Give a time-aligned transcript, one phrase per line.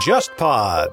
[0.00, 0.88] JustPod。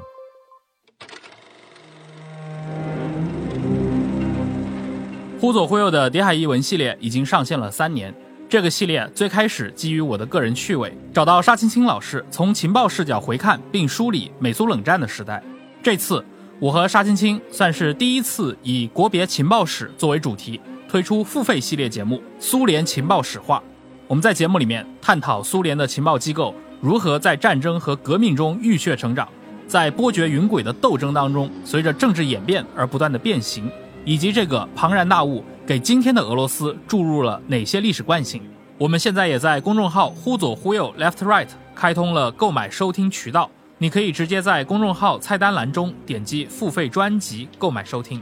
[5.39, 8.13] 忽左忽右的谍海译文系列已经上线了三年。
[8.49, 15.41] 这个系列最开始基于我的个人趣味，找到沙青青老师，从情报视角回看并梳理美苏冷战的时代。
[15.81, 16.21] 这次，
[16.59, 23.59] 我和沙青青算是第一次以国别情报史作为主题，推出付费系列节目《苏联情报史话》。
[24.05, 29.27] 我们在节目里面探讨苏联的情报机构如何在战争和革命中浴血成长，
[29.67, 33.69] 在波谲云诡的斗争当中，随着政治演变而不断的变形。
[34.05, 38.41] 以及这个庞然大物给今天的俄罗斯注入了哪些历史惯性？
[38.77, 48.21] 我们现在也在公众号“忽左忽右 （Left Right）” 开通了购买收听渠道，你可以直接在公众号菜单栏中点击付费专辑购买收听。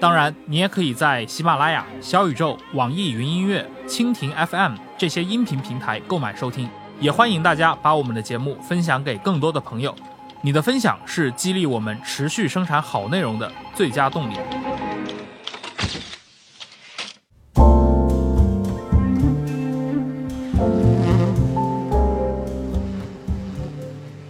[0.00, 6.68] 当然，你也可以在喜马拉雅、小宇宙、网易云音乐、蜻蜓 FM 这些音频平台购买收听。
[7.00, 9.94] 也欢迎大家把我们的节目分享给更多的朋友，
[10.42, 14.34] 你的分享是激励我们持续生产好内容的最佳动力。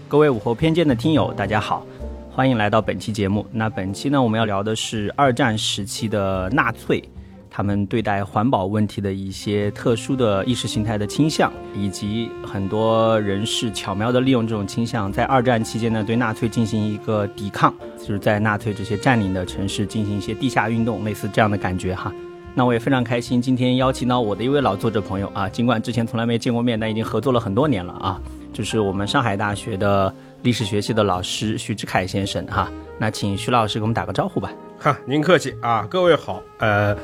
[0.07, 1.85] 各位午后偏见的听友，大家好，
[2.31, 3.45] 欢迎来到本期节目。
[3.51, 7.03] 那本期呢，我们要聊的是二战时期的纳粹，
[7.51, 22.13] 他们对待环保问题的一些特殊的意识形态的倾向，以及很多人士巧妙的利用这种倾向，在二战期间呢，对纳粹进行一个抵抗，就是在纳粹这些占领的城市进行一些地下运动，类似这样的感觉哈。
[22.55, 28.21] 那我也非常开心，今天邀请到我的一位老作者朋友啊，尽管之前从来没见过面，但已经合作了很多年了啊。
[28.53, 30.13] 就是我们上海大学的
[30.43, 34.53] 历史学系的老师徐志凯先生哈，那请徐老师给我们打个招呼吧。
[34.81, 36.97] 哈，您客气啊，各位好，呃，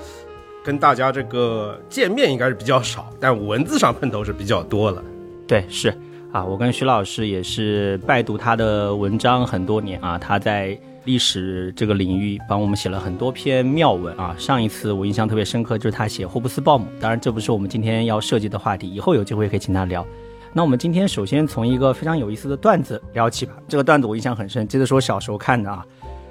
[0.66, 5.00] 跟大家这个见面应该是比较少，但文字上碰头是比较多了。
[5.46, 5.96] 对，是
[6.32, 14.34] 啊，我跟徐老师也是拜读他的文章很多年啊，他在历史这个领域帮我们写了很多篇妙文啊。
[14.36, 20.04] 上一次我印象特别深刻，就是他写霍布斯鲍姆，当然这不是我们今天要涉及的话题，以后有机会可以请他聊。
[20.52, 23.52] 那我们今天首先从一个非常有意思的段子聊起吧。
[23.68, 25.86] 这个段子我印象很深，记得是我小时候看的啊。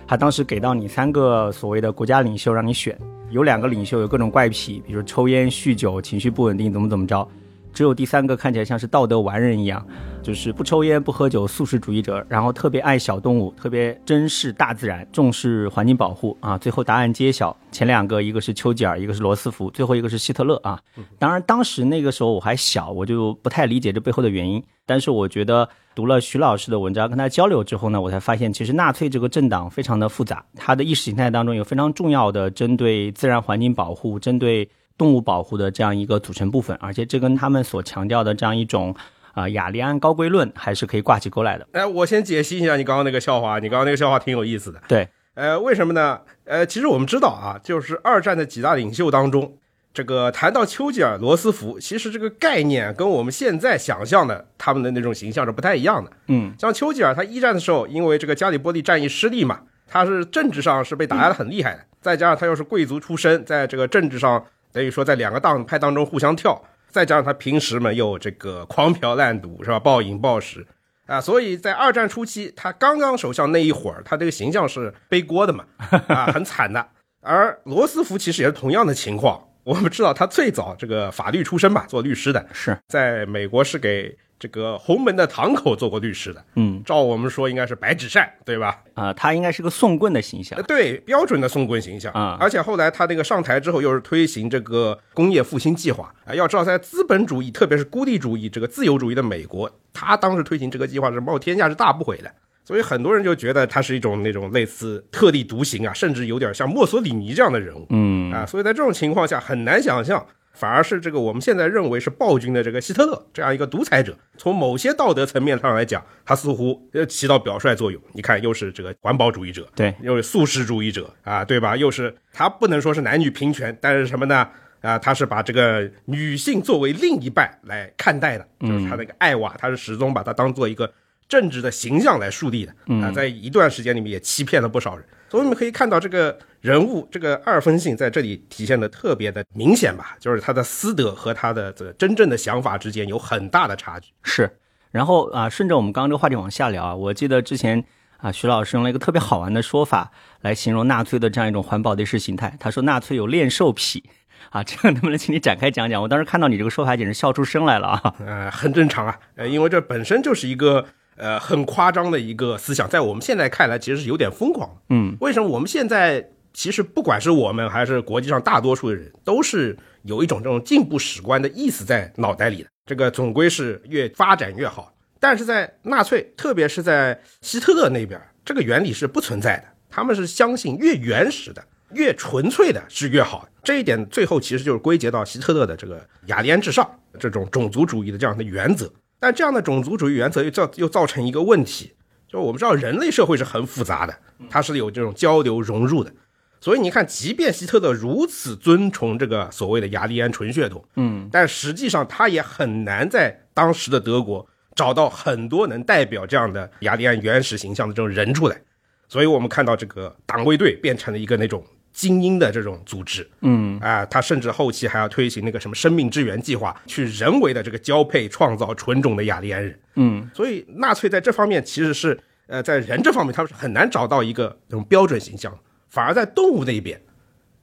[0.05, 2.99] 他当时给到你三个所谓的国家领袖让你选，
[3.31, 7.27] 有两个领袖有各种怪癖，比如抽烟、酗酒、情绪不稳定，怎么怎么着。
[7.73, 9.85] 只有第三个看起来像是道德完人一样。
[10.25, 16.57] 就是不抽烟不喝酒，素食主义者，然后特别爱小动物，特别珍视大自然，重视环境保护啊。
[16.57, 20.79] 最后答案揭晓，前两个一个是丘吉尔，一个是罗斯福，最后一个是希特勒啊。
[21.19, 24.63] 当然当时那个时候我还小，我就不太理解这背后的原因。
[24.87, 38.95] 但是我觉得读了徐老师的文章，跟他交流之后呢，我才发现其实纳粹这个政党非常的复杂，它的意识形态当中有非常重要的针对自然环境保护、针对动物保护的这样一个组成部分，而且这跟他们所强调的这样一种。
[39.35, 41.67] 啊，雅利安高贵论还是可以挂起钩来的。
[41.73, 43.59] 哎，我先解析一下你刚刚那个笑话。
[43.59, 44.81] 你刚刚那个笑话挺有意思的。
[44.87, 46.21] 对，呃，为什么呢？
[46.45, 49.57] 呃，其实我们知道啊，就是二战的几大领袖当中，
[49.93, 56.09] 这个谈到丘吉尔、罗斯福，其实这个概念跟我们现在想象的他们的那种形象是不太一样的。
[56.27, 66.61] 嗯，像丘吉尔，他一战的时候，因为这个加里波利战役失利嘛，他是政治上是被打压的很厉害的，再加上他又是贵族出身，在这个政治上等于说在两个党派当中互相跳。
[66.95, 70.65] 再加上他平时嘛又这个狂嫖滥赌是吧，暴饮暴食。
[71.07, 75.65] 啊，所以在二战初期他刚刚首相那一会儿，他这个形象是背锅的嘛
[76.07, 76.87] 啊，很惨的。
[77.19, 84.17] 而罗斯福其实也是同样的情况，我们知道他最早这个法律出身吧，做律师的，是在美国是给。
[84.37, 88.83] 这个洪门的堂口做过律师的，嗯，照我们说应该是白纸扇，对吧？
[88.93, 92.37] 啊，他应该是个送棍的形象，对，标准的送棍形象啊。
[92.37, 96.35] 而且后来他那个上台之后，又是推行这个工业复兴计划啊。
[96.35, 102.29] 要知道，在资本主义，特别是孤立主义、这个自由主义的美国，他当时推行这个计划是冒天下之大不讳的。
[102.65, 108.45] 所以很多人就觉得他是一种那种类似特立独行啊，甚至有点像墨索里尼这样的人物，嗯啊。
[108.45, 110.25] 所以在这种情况下，很难想象。
[110.57, 118.01] 反而是这个我们现在认为是暴君的这个希特勒这样一个独裁者，从某些道德层面上来讲，他似乎呃起到表率作用。
[118.13, 121.75] 你看，又是这个环保主义者，对，又是素食主义者啊，对吧？
[121.75, 124.47] 又是他不能说是男女平权，但是什么呢？
[124.79, 130.89] 啊，他是把这个女性作为另一半来看待的，就是他那个艾娃，他是始终把他当做一个
[131.27, 135.05] 政治的形象来树立的啊，在一段时间里面也欺骗了不少人。
[135.27, 144.11] 所以我们可以看到，这个人物这个二分性在这里体现的特别的明显吧，就是他的私德和他的这个真正的想法之间有很大的差距。
[144.23, 144.49] 是，
[144.91, 147.83] 然后啊，顺着我们刚刚这个话题往下聊啊，我记得之前
[148.17, 150.11] 啊，徐老师用了一个特别好玩的说法
[150.41, 152.55] 来形容纳粹的这样一种环保的意识形态。
[152.59, 154.03] 他说纳粹有恋兽癖
[154.51, 156.01] 啊， 这样能不能请你展开讲讲？
[156.01, 158.15] 我当时看到你这个说法，简直笑出声来了啊！
[158.19, 160.85] 呃，很正常啊，呃，因为这本身就是一个。
[161.15, 164.69] 呃很夸张的一个思想，在我们现在看来其实是有点疯狂。
[164.89, 172.69] 嗯，为什么我们现在其实不管是我们还是国际上大多数的人，都是有一种这种进步史观的意思在脑袋里的。
[172.85, 174.91] 这个总归是越发展越好。
[175.19, 179.63] 但是在纳粹，特别是在希特勒那边，这个原理是不存在的。
[179.89, 183.47] 他们是相信越原始的、越纯粹的是越好。
[183.63, 186.87] 这一点最后其实就是归结到希特勒的这个雅利安至上
[187.19, 188.91] 这种种族主义的这样的原则。
[189.25, 191.91] 但这样的种族主义原则又造又造成一个问题，
[192.27, 194.15] 就是我们知道人类社会是很复杂的，
[194.51, 196.13] 它是有这种交流融入的。
[196.61, 208.61] 所以你看，即便希特勒如此尊崇这个所谓的雅利安纯血统，嗯，但实际上他也很难在当时的德国找到很多能代表这样的雅利安原始形象的这种人出来。
[209.07, 219.79] 所以我们看到这个党卫队变成了一个那种精英的这种组织，嗯啊，他甚至后期还要推行那个什么生命之源计划，去人为的这个交配创造纯种的雅利安人。
[219.95, 225.57] 嗯所以纳粹在这方面其实是呃在人这方面他们是很难找到一个这种标准形象，
[225.89, 227.01] 反而在动物那一边，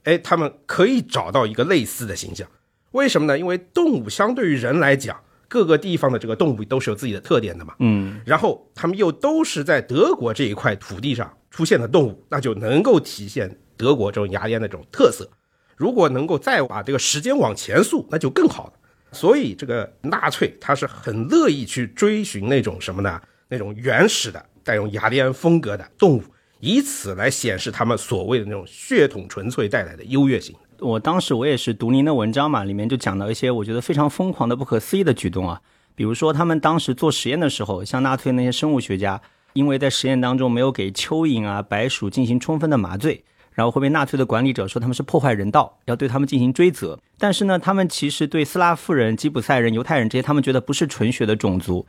[0.05, 2.47] 哎，他们可以找到一个类似的形象。
[2.93, 3.37] 为什么呢？
[3.37, 5.15] 因为动物相对于人来讲，
[5.47, 7.75] 各个地方的这个动物都是有自己的特点的嘛。
[7.77, 15.29] 嗯然后他们又都是在德国这一块土地上出现的动物，那就能够体现德国这种雅利安的这种特色。
[15.75, 18.73] 如果能够再把这个时间往前溯，那就更好了。
[19.11, 23.21] 所以这个纳粹他是很乐意去追寻那种什么呢？
[23.49, 26.23] 那种原始的带有雅利安风格的动物，
[26.59, 30.55] 以此来显示他们所谓的那种血统纯粹带来的优越性。
[30.79, 35.61] 我当时我也是读您的文章嘛，里面就讲到一些我觉得非常疯狂的、不可思议的举动啊，
[35.95, 39.21] 比如说他们当时做实验的时候，像纳粹那些生物学家，
[39.53, 43.23] 因为在实验当中没有给蚯蚓啊、白鼠进行充分的麻醉，
[43.53, 46.99] 然后会被纳粹的管理者说他们是破坏人道，要对他们进行追责。
[47.17, 51.85] 但是呢，他们其实对斯拉夫人、吉普赛人、犹太人这些，他们觉得不是纯血的种族，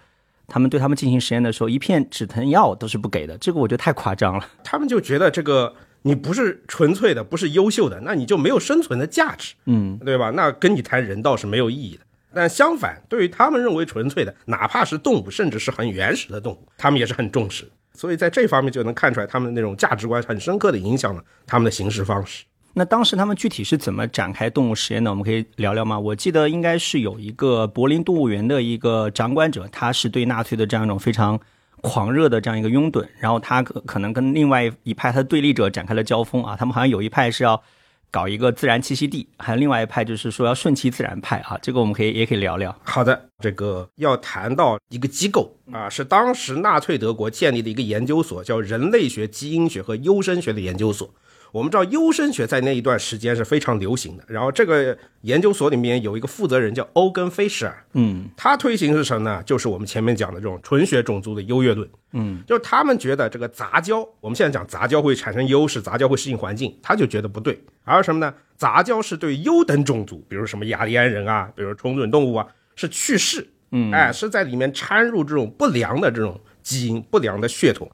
[0.46, 4.46] 他们对他们进行实验的时候，一片止疼药都是不给的，这个我觉得太夸张了。
[4.62, 9.54] 他们就觉得这个你不是纯粹的，不是优秀的，那你就没有生存的价值。
[9.66, 10.30] 嗯对吧？
[10.30, 12.02] 那跟你谈人道是没有意义的。
[12.36, 17.70] 但相反，对于他们认为纯粹的，哪怕是动物，甚至是很原始的动物，他们也是很重视。
[17.94, 22.44] 所以在这方面就能看出来，他们那种价值观很深刻的影响了他们的行事方式。
[22.76, 25.08] 那当时他们具体是怎么展开动物实验的？
[25.08, 25.96] 我们可以聊聊吗？
[25.96, 31.38] 我记得应该是有一个柏林动物园的一个掌管者，他是对纳粹的这样一种非常
[31.82, 36.56] 狂热的这样一个拥趸，然后他可可能跟另外一派他的对立者展开了交锋啊。
[36.58, 37.62] 他们好像有一派是要
[38.14, 41.58] 搞一个自然栖息地，还有另外一派就是说要顺其自然派啊。
[41.60, 42.72] 这个我们可以也可以聊聊。
[42.84, 51.12] 好的，这个要谈到一个机构啊，是当时纳粹德国建立的一个研究所，叫人类学、基因学和优生学的研究所。
[51.54, 59.40] 我们知道优生学在那一段时间是非常流行的，然后这个研究所里面有一个负责人叫欧根·菲舍尔，嗯他推行是什么呢？
[59.44, 61.88] 就是我们前面讲的这种纯血种族的优越论。
[62.10, 67.56] 嗯，就是他们觉得这个杂交，我们现在讲杂交会产生优势，杂交会适应环境，他就觉得不对。
[67.84, 68.34] 而什么呢？
[68.56, 77.88] 杂交是对优等种族，比如什么雅利安人啊，比如纯种动物啊，是去世，嗯哎，是在里面掺入这种不良的这种基因、不良的血统。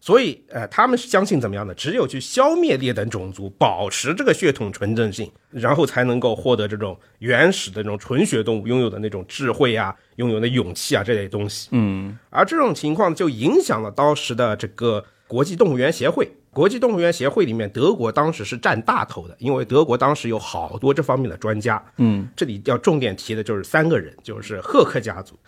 [0.00, 1.74] 所以，呃，他们是相信怎么样的？
[1.74, 11.68] 只有去消灭劣等种族，保持这个血统纯正性，然后才能够获得这种原始的这种纯血动物拥有的那种智慧啊，拥有的勇气啊这类东西。
[11.72, 16.30] 嗯而这种情况就影响了当时的这个国际动物园协会。
[16.50, 21.80] 国际动物园协会里面，德国当时是占大头的，因为德国当时有好多这方面的专家。
[21.98, 25.38] 嗯这里要重点提的就是三个人，就是赫克家族。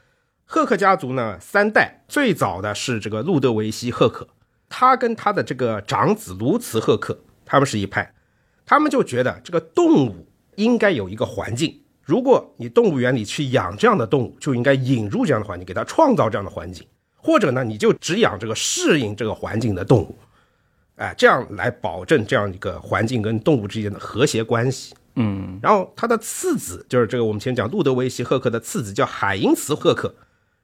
[0.45, 4.27] 赫克家族呢，三代最早的是这个路德维希·赫克，
[4.71, 8.11] 他跟他的这个长子卢茨·赫克，他们是一派，
[8.65, 16.87] 他们就觉得这个动物应该有一个环境，如果你动物园里去养这样的动物，就应该引入这样的环境，给它创造这样的环境，
[17.17, 20.17] 或者呢，你就只养这个适应这个环境的动物，
[20.97, 24.95] 哎，这样来保证这样一个环境跟动物之间的和谐关系。
[25.17, 25.59] 嗯。
[25.61, 30.15] 然后他的次子就是这个我们前讲路德维希·赫克的次子叫海因茨·赫克，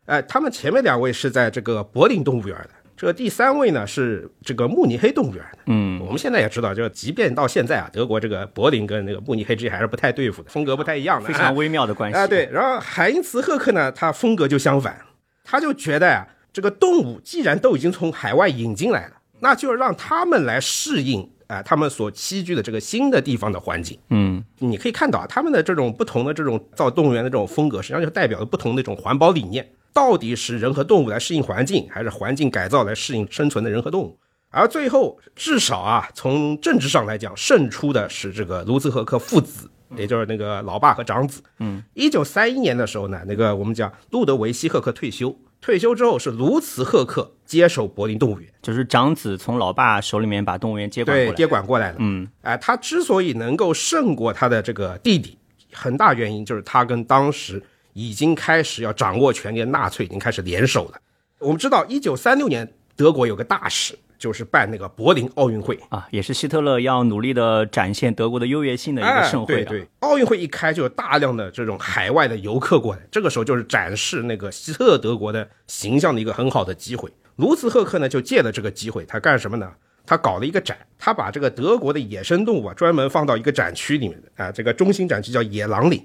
[0.05, 5.59] 哎，他们前面两位是在这个柏林动物园的，这第三位呢是这个慕尼黑动物园的。
[5.67, 12.49] 嗯我们现在也知道，就即便到现在啊，德国这个柏林跟那个慕尼黑之间还是不太对付的，风格不太一样的，非常微妙的关系啊，对。
[12.53, 14.99] 然后海因茨·赫克呢，他风格就相反，
[15.45, 23.99] 他就觉得啊、这个动物既然都已经从海外引进来了，那就让他们来适应啊、他们所栖居的这个新的地方的环境。
[24.11, 29.69] 嗯你可以看到啊，他们的这种不同的这种造动物园的这种风格，实际上就代表了不同的一种环保理念。
[29.93, 34.19] 到底是人和动物来适应环境，还是环境改造来适应生存的人和动物？
[34.51, 41.43] 而最后，至少啊，从政治上来讲，胜出的是这个卢兹赫克父子也就是那个老爸和长子。
[41.59, 45.35] 嗯，一九三一年的时候呢，那个我们讲路德维希·赫克退休，
[45.67, 51.31] 退休之后是卢茨·赫克接手柏林动物园，就是长子从老爸手里面把动物园接管过来。
[51.33, 51.97] 对接管过来的。
[51.99, 55.37] 嗯哎、他之所以能够胜过他的这个弟弟，
[55.73, 57.61] 很大原因就是他跟当时
[57.95, 61.01] 已经开始要掌握权力的纳粹已经开始联手了。
[61.41, 65.79] 我们知道，一九三六年德国有个大事，就是办那个柏林奥运会。
[65.89, 69.65] 啊，也是希特勒要努力的展现德国的优越性的一个盛会、啊哎。
[69.65, 77.11] 对对，奥运会一开就有大量的这种海外的游客过来，这个时候就是展示那个希特勒德国的形象的一个很好的机会。
[77.37, 79.71] 卢茨赫克呢就借了这个机会，他干什么呢？
[80.07, 86.03] 他搞了一个展，他把这个德国的野生动物啊专门放到一个展区里面的啊，这个中心展区叫野狼岭。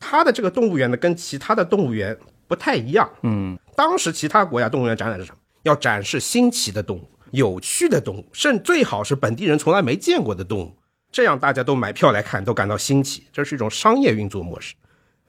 [0.00, 2.16] 他的这个动物园呢跟其他的动物园
[2.46, 3.08] 不太一样。
[3.22, 5.38] 嗯，当时其他国家动物园展览是什么？
[5.62, 10.76] 要展示新奇的动物、有趣的动物，甚最好是本地人从来没见过的动物，
[11.10, 13.24] 这样大家都买票来看，都感到新奇。
[13.32, 14.74] 这是一种商业运作模式。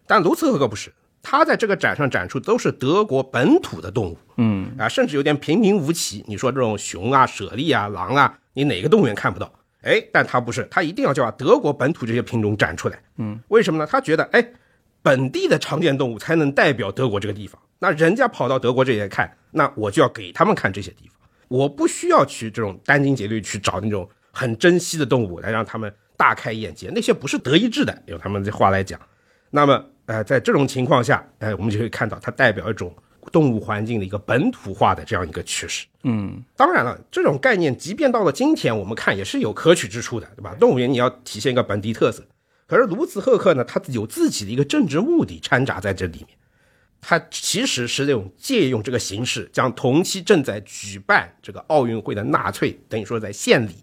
[0.05, 0.93] 但卢茨赫可不是，
[1.24, 6.24] 他在这个展上展出都是德国本土的动物，嗯啊，甚至有点平平无奇。
[6.27, 9.51] 你说这种熊啊、猞猁啊、狼啊，你哪个动物园看不到？
[9.81, 13.01] 哎，但他不是，他一定要叫德国本土这些品种展出来。
[13.17, 13.88] 嗯，为什么呢？
[13.89, 14.47] 他觉得，哎，
[15.01, 17.59] 本地的常见动物才能代表德国这个地方。
[17.79, 21.25] 那人家跑到德国这些看，那我就要给他们看这些地方。
[21.55, 29.00] 我不需要去这种殚精竭虑去找那种很珍稀的动物来让他们大开眼界，那些不是德意志的，用他们的话来讲。
[29.50, 32.93] 那么，呃，在这种情况下，哎、我们就会看到它代表一种
[33.31, 35.85] 动物环境的一个本土化的这样一个趋势。
[36.03, 40.53] 嗯当然了，这种概念即便到了今天，我们看也是有可取之处的，对吧？
[40.59, 42.24] 动物园你要体现一个本地特色，
[42.67, 46.29] 可是卢茨赫克呢，他有自己的一个政治目的掺杂在这里面。
[47.07, 53.75] 他其实是那种借用这个形式，将同期正在举办这个奥运会的纳粹，等于说在献礼。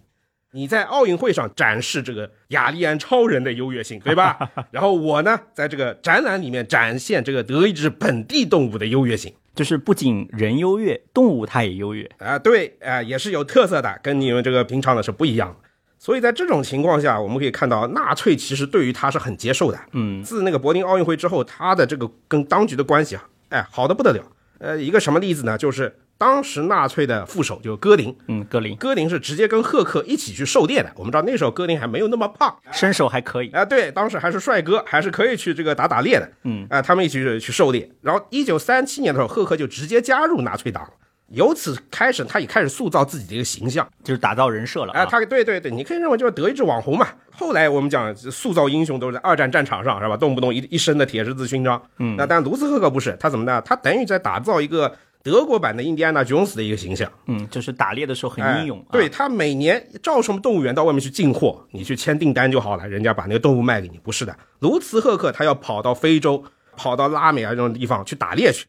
[0.50, 4.50] 你在奥运会上展示这个雅利安超人的优越性，对吧？
[4.72, 9.32] 然后我呢，在这个展览里面展现这个德意志本地动物的优越性。
[9.54, 12.10] 就是不仅人优越，动物它也优越。
[12.18, 15.61] 啊，对，啊、也是有特色的，跟你们这个平常的是不一样的。
[16.02, 19.78] 所以在这种情况下，我们可以看到，纳粹其实对于他是很接受的。
[19.92, 24.20] 嗯，自那个柏林奥运会之后，他的这个跟当局的关系啊，哎，好的不得了。
[24.58, 25.56] 呃，一个什么例子呢？
[25.56, 30.90] 就是当时纳粹的副手就戈林，嗯，戈林戈林是直接跟赫克一起去狩猎的。
[30.96, 33.50] 我们知道那时候戈林还没有那么胖，身手还可以。
[33.50, 36.28] 啊，对，当时还是帅哥，还是可以去这个打打猎的。
[36.42, 37.88] 嗯，啊，他们一起去去狩猎。
[38.00, 40.90] 然后一九三七年的时候，赫克就直接加入纳粹党了。
[41.32, 43.86] 由此开始，他也开始塑造自己的一个形象。
[44.04, 45.06] 就是打造人设了哎、啊。
[45.06, 47.08] 他对对对，你可以认为就是德意志网红嘛。
[47.30, 50.16] 后来我们讲塑造英雄都是在二战战场上，是吧？
[50.16, 51.80] 动不动一一身的铁十字勋章。
[51.98, 53.60] 嗯，那但卢斯赫克不是，他怎么呢？
[53.62, 57.10] 他等于在打造一个德国版的印第安纳琼斯的一个形象。
[57.26, 58.84] 嗯，就是打猎的时候很英勇。
[58.92, 63.98] 对他每年照什么动物园到外面去进货，你去签订单就好了，人家把那个动物卖给你。
[63.98, 66.44] 不是的，卢茨赫克他要跑到非洲、
[66.76, 68.66] 跑到拉美啊这种地方去打猎去，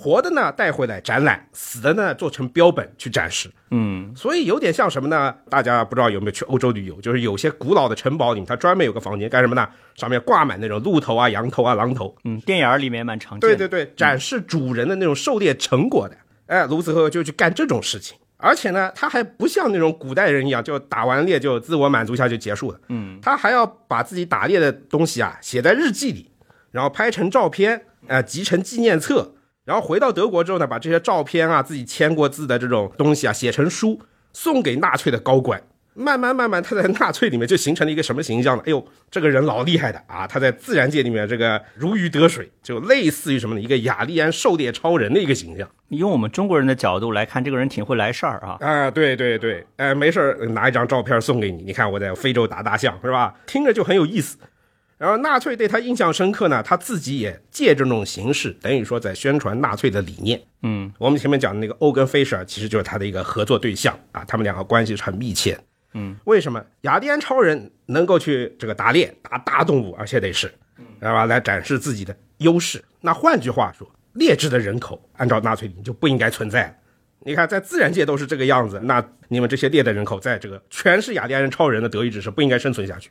[0.00, 3.50] 活的呢带回来展览，死的呢做成标本去展示。
[3.70, 5.34] 嗯所以有点像什么呢？
[5.50, 6.98] 大家不知道有没有去欧洲旅游？
[7.02, 9.68] 就是有些古老的城堡里面，它专门有个房间干什么呢？
[9.94, 13.56] 上面挂满那种鹿头啊、羊头啊、狼头，嗯，电影里面蛮常见的。
[13.56, 16.16] 对对对，展示主人的那种狩猎成果的。
[16.46, 22.80] 哎，卢子赫就去干这种事情，而且呢，他还不像那种古代人一样，就打完猎就自我满足一下就结束了。
[22.88, 26.30] 嗯，他还要把自己打猎的东西啊写在日记里，
[26.72, 34.00] 然后拍成照片，呃，集成纪念册，然后回到德国之后呢，把这些照片啊、自己签过字的这种东西啊写成书，
[34.32, 35.62] 送给纳粹的高官。
[35.92, 38.62] 慢慢慢慢，他在纳粹里面就形成了一个什么形象呢？
[38.64, 40.24] 哎呦，这个人老厉害的啊！
[40.24, 43.60] 他在自然界里面这个如鱼得水，就类似于什么呢？
[43.60, 48.56] 一个雅利安狩猎超人的一个形象你用我们中国人的角度来看，这个人挺会来事儿啊。
[48.60, 48.90] 啊！
[48.90, 53.34] 对对对，哎，没事儿拿一张照片送给你，你看我在非洲打大象是吧？
[53.46, 54.38] 听着就很有意思。
[55.00, 60.38] 然后纳粹对他印象深刻呢，他自己也借这种形式，等于说在宣传纳粹的理念。
[60.62, 65.58] 嗯我们前面讲的那个欧根·菲舍尔，其实就是他的一个合作对象啊，他们两个关系是很密切。
[65.94, 71.24] 嗯，为什么雅利安超人能够去这个打猎打大动物，而且得是，知道吧？
[71.24, 72.84] 来展示自己的优势。
[73.00, 76.74] 那换句话说，劣质的人口按照纳粹理念就不应该存在了。
[77.20, 83.10] 你看，在自然界都是这个样子，那你们这些劣的人口，在这个全是雅利安人超人的德意志是不应该生存下去。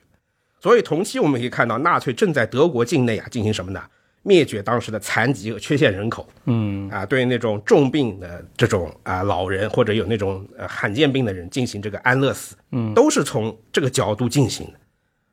[0.59, 3.81] 所以同期我们可以看到，纳粹正在德国境内啊进行什么呢？
[4.21, 6.27] 灭绝当时的残疾和缺陷人口。
[6.45, 14.73] 嗯啊，对那种重病的这种啊老人或者有那种呃罕见病的人进行这个安乐死，嗯，都是从这个角度进行的。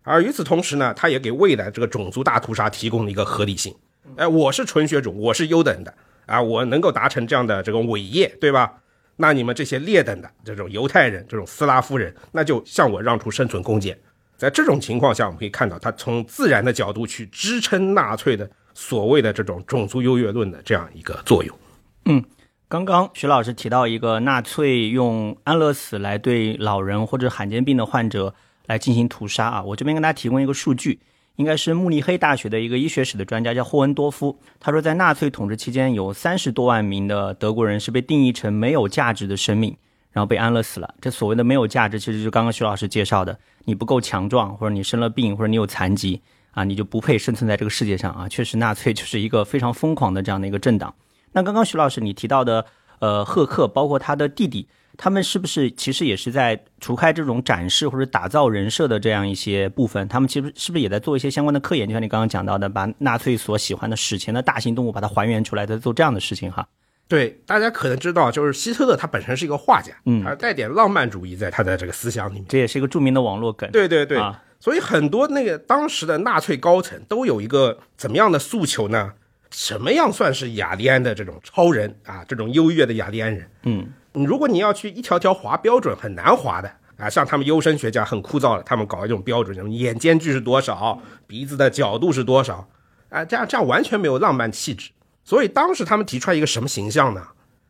[0.02, 3.74] 而与此同时呢，他也给未来这个种族大屠杀提供了一个合理性。
[4.14, 5.92] 哎，我是纯血种，我是优等的
[6.26, 8.72] 啊，我能够达成这样的这种伟业，对吧？
[9.16, 13.98] 那你们这些劣等的这种犹太人、这种斯拉夫人，那就向我让出生存空间。
[14.36, 21.58] 在这种情况下，我们可以看到，他从自然的角度去支撑纳粹的所谓的这种种族优越论的这样一个作用。
[22.04, 22.22] 嗯，
[22.68, 28.34] 刚刚徐老师提到一个纳粹用安乐死来对老人或者罕见病的患者
[28.66, 31.00] 来进行屠杀啊，我这边跟大家提供一个数据，
[31.36, 39.76] 应该是慕尼黑大学的一个医学史的专家叫霍恩多夫，他说在纳粹统治期间，有三十多万名的德国人是被定义成没有价值的生命。
[40.16, 40.94] 然后被安乐死了。
[40.98, 48.26] 这所谓的没有价值，其实就刚刚徐老师介绍的，你不够强壮，或者你生了病，或者你有残疾啊，你就不配生存在这个世界上啊。
[48.26, 50.94] 确实，纳粹就是一个非常疯狂的这样的一个政党。
[51.32, 52.64] 那刚刚徐老师你提到的，
[53.00, 61.86] 呃，赫克包括他的弟弟，他们是不是其实也是在除开这种展示或者打造人设的这样一些部分，他们其实是不是也在做一些相关的科研？
[61.86, 66.66] 就像你刚刚讲到的，把纳粹所喜欢的史前的大型动物把它还原出来，在做这样的事情哈。
[67.08, 72.44] 对，大家可能知道，就是希特勒他本身是一个画家，嗯他带点浪漫主义在他的这个思想里面。
[72.48, 73.70] 这也是一个著名的网络梗。
[73.70, 79.12] 对对对，啊所以很多那个当时的纳粹高层都有一个怎么样的诉求呢？
[79.50, 82.24] 什么样算是雅利安的这种超人啊？
[82.26, 83.48] 这种优越的雅利安人？
[83.62, 87.08] 嗯，如果你要去一条条划标准，很难划的啊。
[87.08, 92.68] 像他们优生学家很枯燥的，他们搞一种标准，什么眼间距是多少，鼻子的角度是多少，
[93.10, 94.90] 啊，这样这样完全没有浪漫气质。
[95.26, 97.26] 所以当时他们提出来一个什么形象呢？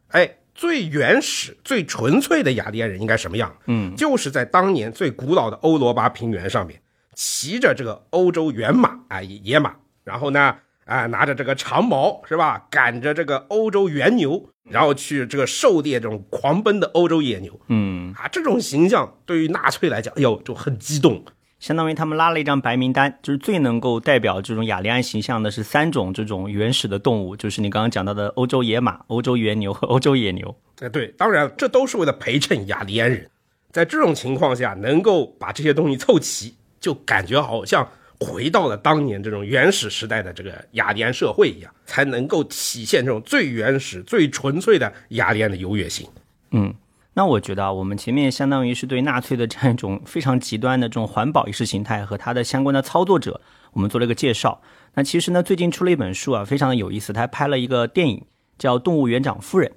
[0.09, 3.57] 哎，最原始、最纯粹的雅利安人应该什么样？
[3.67, 6.79] 嗯，就是在当年最古老的欧罗巴平原上面，
[7.15, 21.25] 骑着这个欧洲原马啊野马，然后呢啊拿着这个长矛是吧，赶着这个欧洲原牛，然后去这个狩猎这种狂奔的欧洲野牛嗯，啊，这种形象对于纳粹来讲，哎呦就很激动。
[21.59, 30.55] 相当于他们拉了一张白名单，就是最能够代表这种雅利安形象的是三种这种原始的动物，就是你刚刚讲到的欧洲野马、欧洲原牛和欧洲野牛。
[30.81, 33.31] 哎，对，当然这都是为了陪衬雅利安人。
[33.73, 37.87] 在这种情况下，能够把这些东西凑齐，就感觉好像
[38.21, 46.07] 回到了当年这种原始时代的这个雅利安社会一样，才能够体现这种最原始、最纯粹的雅利安的优越性。
[46.53, 46.75] 嗯，
[47.19, 53.41] 那我觉得啊，我们前面相当于是对纳粹的这样一种非常极端的这种环保意识形态和它的相关的操作者，
[53.73, 54.61] 我们做了一个介绍。
[54.93, 58.23] 那其实呢，最近出了一本书啊，非常的有意思，他拍了一个电影
[58.59, 59.71] 叫《动物园长夫人》。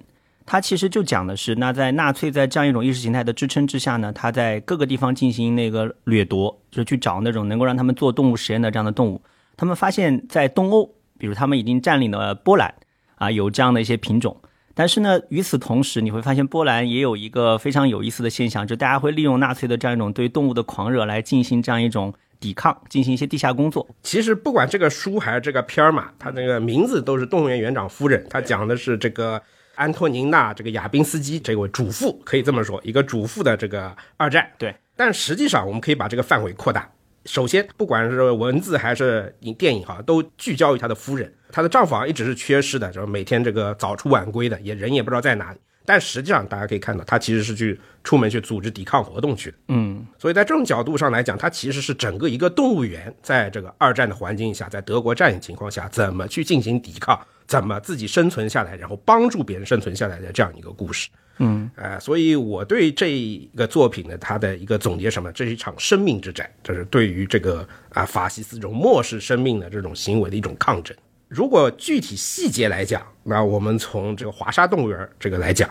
[0.44, 9.22] 它其实就讲的是，那在纳粹在这样一种意识形态的支撑之下呢，他在各个地方进行那个掠夺，就是去找那种能够让他们做动物实验的这样的动物。
[9.56, 12.74] 他们发现，在东欧，比如他们已经占领了波兰，
[13.14, 14.36] 啊，有这样的一些品种。
[14.74, 23.86] 但是呢，与此同时，你会发现波兰也有一个非常有意思的现象，就大家会利用纳粹的这样一种对动物的狂热来进行这样一种抵抗，进行一些地下工作。
[24.02, 29.42] 其实不管这个书还是这个片儿嘛，它那个名字都是动物园园长夫人，它讲的是这个
[29.74, 34.48] 安托宁娜这个亚宾斯基这位主妇，可以这么说，一个主妇的这个二战。
[34.56, 36.88] 对，但实际上我们可以把这个范围扩大。
[37.26, 45.58] 首先，不管是文字还是影电影哈，都聚焦于她的夫人，她的丈夫啊一直是缺失的，就是每天这个早出晚归的，也人也不知道在哪里。
[45.84, 49.56] 但实际上，大家可以看到，他其实是去出门去组织抵抗活动去的。
[49.68, 61.08] 嗯，所以在这种角度上来讲，它其实是整个一个动物园在这个二战的环境下，在德国占领情况下，怎么去进行抵抗，怎么自己生存下来，然后帮助别人生存下来的这样一个故事。
[61.40, 65.32] 嗯，呃，所以我对这个作品呢，它的一个总结什么？
[65.32, 70.96] 这是一场生命之战，这是对于这个啊法西斯这种漠视生命的这种行为的一种抗争。
[71.28, 75.70] 如果具体细节来讲，那我们从这个华沙动物园这个来讲，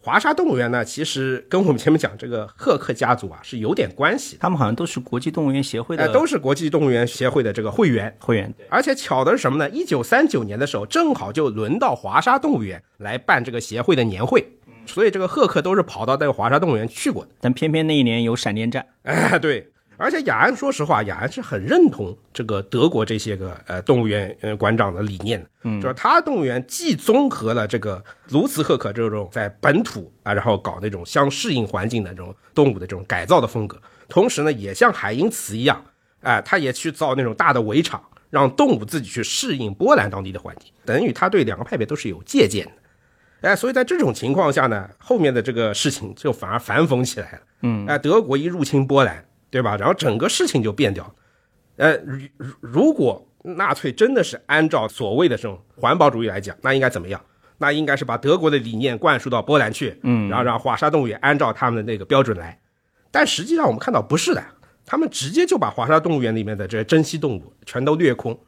[0.00, 8.14] 华沙动物园呢，其实跟我们前面讲这个赫克家族啊是有点关系，他们好像都是国际动物园协会呃，的都是国际动物园协会的这个会员。
[8.18, 8.52] 会员。
[8.68, 9.70] 而且巧的是什么呢？
[9.70, 14.44] 一九三九年的时候，正好就轮到华沙动物园来办这个协会的年会，
[14.88, 17.30] 所以这个赫克都是跑到那个华沙动物园去过的。
[17.40, 18.84] 但偏偏那一年有闪电战。
[19.02, 35.84] 哎，对，而且雅安说实话，雅安是很认同这个德国这些个呃动物园呃馆长的理念的，嗯，就是他动物园既综合了这个卢茨赫克这种在本土啊，然后搞那种相适应环境的这种动物的这种改造的风格，同时呢，也像海因茨一样，
[36.20, 42.72] 哎、他也去造那种大的围场，让动物自己去适应波兰当地的环境，等于他对两个派别都是有借鉴的。
[43.40, 47.38] 哎，所以在这种情况下呢，后面的这个事情就反而反讽起来了。
[47.62, 49.76] 嗯，哎，德国一入侵波兰，对吧？
[49.76, 51.14] 然后整个事情就变掉了。
[51.76, 57.20] 呃，如如如果纳粹真的是按照所谓的这种环保主义来讲，那应该怎么样？
[57.58, 62.58] 那应该是把德国的理念灌输到波兰去，嗯，然后让华沙动物园按照他们的那个标准来。
[63.10, 64.44] 但实际上我们看到不是的，
[64.84, 68.38] 他们直接就把华沙动物园里面的这些珍稀动物全都掠空，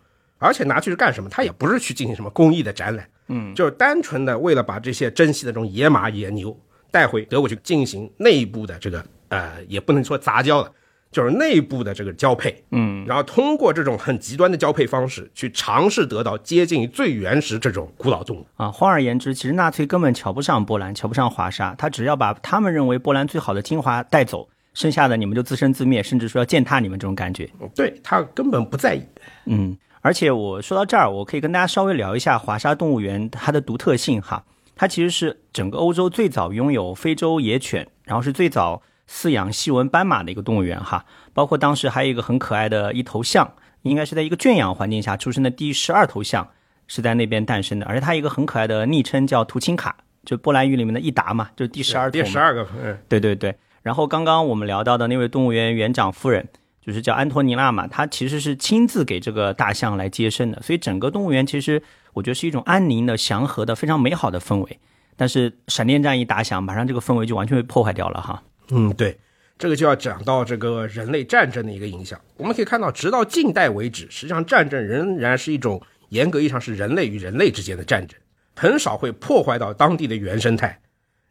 [0.41, 1.31] 而且拿去是干什么？
[1.31, 6.59] 他也不是去进行什么公益的展览，嗯，就是单纯的为了把这些珍稀的这种野马、野牛
[6.91, 10.73] 带回德国去进行内部的这个呃，也不能说杂交了，
[11.13, 18.47] 就是内部的这个交配，嗯，然后通过这种很极端的交配方式，去尝试得到接近于最原始这种古老动物。
[18.57, 27.49] 啊，换而言之，其实纳粹根本瞧不上波兰，瞧不上华沙，他只要把他们认为波兰最好的精华带走，剩下的你们就自生自灭，甚至说要践踏你们这种感觉。
[27.75, 29.03] 对他根本不在意。
[29.47, 34.45] 嗯，而且我说到这儿，我可以跟大家稍微聊一下华沙动物园它的独特性哈。
[34.75, 41.05] 它其实是整个欧洲最早拥有非洲野犬，然后是最早饲养细纹斑马的一个动物园哈。
[41.35, 46.49] 包括当时还有一个很可爱的一头象，应该是在一个圈养环境下出生的第十二头象，
[46.87, 47.85] 是在那边诞生的。
[47.85, 52.11] 而且它一个很可爱的昵称叫图钦卡，就波兰语里面的一达嘛，就是第十二。
[52.11, 53.55] 第十二个，嗯，对对对。
[53.83, 56.49] 然后刚刚我们聊到的那位动物园园长夫人，
[56.91, 61.81] 就是叫安托尼娜嘛，她其实是亲自给这个大象来接生的，所以整个动物园其实
[62.13, 64.79] 我觉得是一种安宁的、祥和的、非常美好的氛围。
[65.17, 68.43] 但是闪电战一打响，马上这个氛围就完全被破坏掉了哈。
[68.71, 69.17] 嗯，对，
[69.57, 72.21] 这个就要讲到这个人类战争的一个影响。
[72.37, 78.19] 我们可以看到，直到近代为止，实际上战争仍然是一种严格意义上是人类与人类之间的战争，
[78.57, 80.81] 很少会破坏到当地的原生态。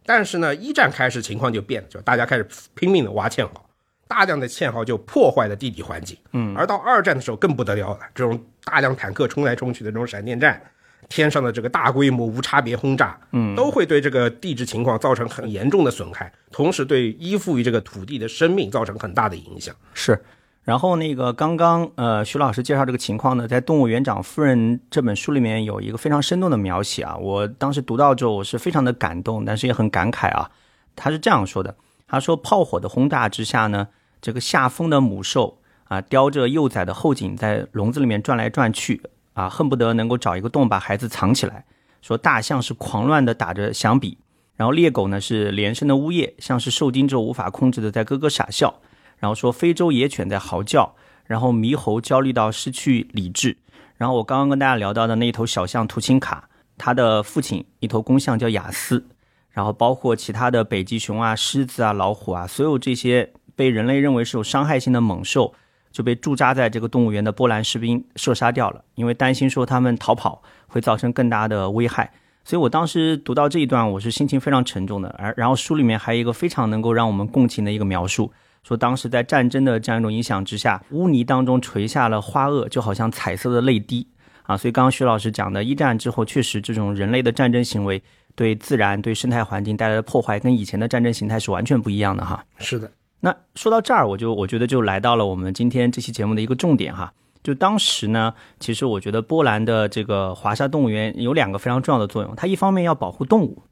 [0.05, 3.68] 但是呢，一战开始情况就变了，就大家开始拼命的挖堑壕，
[4.09, 6.17] 大量的堑壕就破坏了地理环境。
[6.33, 10.59] 嗯，而到二战的时候更不得了了，这种大量坦克冲来冲去的这种闪电战，
[11.07, 19.73] 天上的这个大规模无差别轰炸，嗯，都会对这个地质情况造成很严重的损害，同时对依附于这个土地的生命造成很大的影响。
[19.93, 20.19] 是。
[20.63, 30.51] 然后那个刚刚呃徐老师介绍这个情况呢，在《动物园长夫人》这本书里面有一个非常生动的描写啊，我当时读到之后我是非常的感动，但是也很感慨啊。
[30.95, 31.75] 他是这样说的：
[32.07, 33.87] 他说炮火的轰炸之下呢，
[34.21, 39.01] 这个下风的母兽啊，叼着幼崽的后颈在笼子里面转来转去
[39.33, 41.65] 啊，恨不得能够找一个洞把孩子藏起来。
[42.01, 44.17] 说大象是狂乱的打着响笔，
[44.55, 48.81] 然后猎狗呢是连声的呜咽，像是受惊之后无法控制的在咯咯傻笑。
[49.17, 53.57] 然后说非洲野犬在嚎叫，然后猕猴焦虑到失去理智。
[53.97, 59.05] 然后我刚刚跟大家聊到的那一头小象图钦卡，它的父亲一头公象叫雅思，
[59.51, 65.53] 然后包括其他的北极熊啊、狮子啊、老虎啊，所有这些被人类认为是有伤害性的猛兽，
[65.91, 72.09] 就被驻扎在这个动物园的波兰士兵射杀掉了，因为担心说他们逃跑会造成更大的危害。
[72.45, 75.13] 所以我当时读到这一段，我是心情非常沉重的。
[75.19, 78.31] 而然后书里面还有一个非常能够让我们共情的一个描述。
[78.63, 84.07] 说当时在战争的这样一种影响之下，污泥当中垂下了花萼，就好像彩色的泪滴
[84.43, 84.55] 啊！
[84.55, 88.01] 所以刚刚徐老师讲的，一战之后确实这种人类的战争行为
[88.35, 92.41] 对自然、对生态环境带来的破坏，跟以前的战争形态是完全不一样的哈。
[92.59, 92.89] 是的，
[93.21, 97.13] 那说到这儿，我就我觉得就来到了我们今天这期节目的一个重点哈。
[97.41, 103.63] 就当时呢，其实我觉得波兰的这个华沙动物园有两个非常重要的作用，它一方面要保护动物，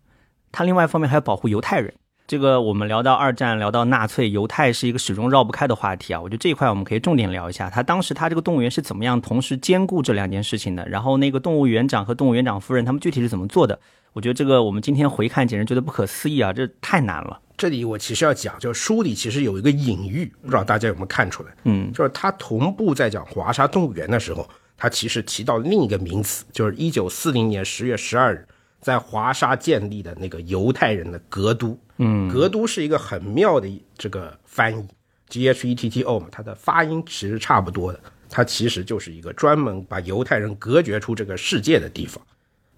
[0.51, 1.93] 它另外一方面还要保护犹太人。
[2.27, 6.19] 这个我们聊到二战，聊到纳粹，犹太是一个始终绕不开的话题啊。
[6.19, 10.87] 我觉得这一块我们可以重点聊一下，他当时他这个动物园是怎么样同时兼顾这两件事情的。
[10.89, 13.79] 然后那个动物园长和动物园长夫人他们具体是怎么做的？
[14.17, 17.39] 我觉得这个我们今天回看简直觉得不可思议啊，这太难了。
[17.55, 21.49] 这里我其实要讲，就书里其实有一个隐喻，不知道大家有没有看出来？
[21.65, 28.47] 嗯，就是他同步在讲华沙动物园的时候，他其实提到另一个名词，就是一九四零年十月十二日。
[28.79, 34.87] 在华沙建立的那个犹太人的格都，嗯，格都是一个很妙的这个翻译
[35.29, 37.99] ，G H E T T O 嘛，它的发音其实差不多的，
[38.31, 42.19] 它其实就是一个专门把犹太人隔绝出这个世界的地方。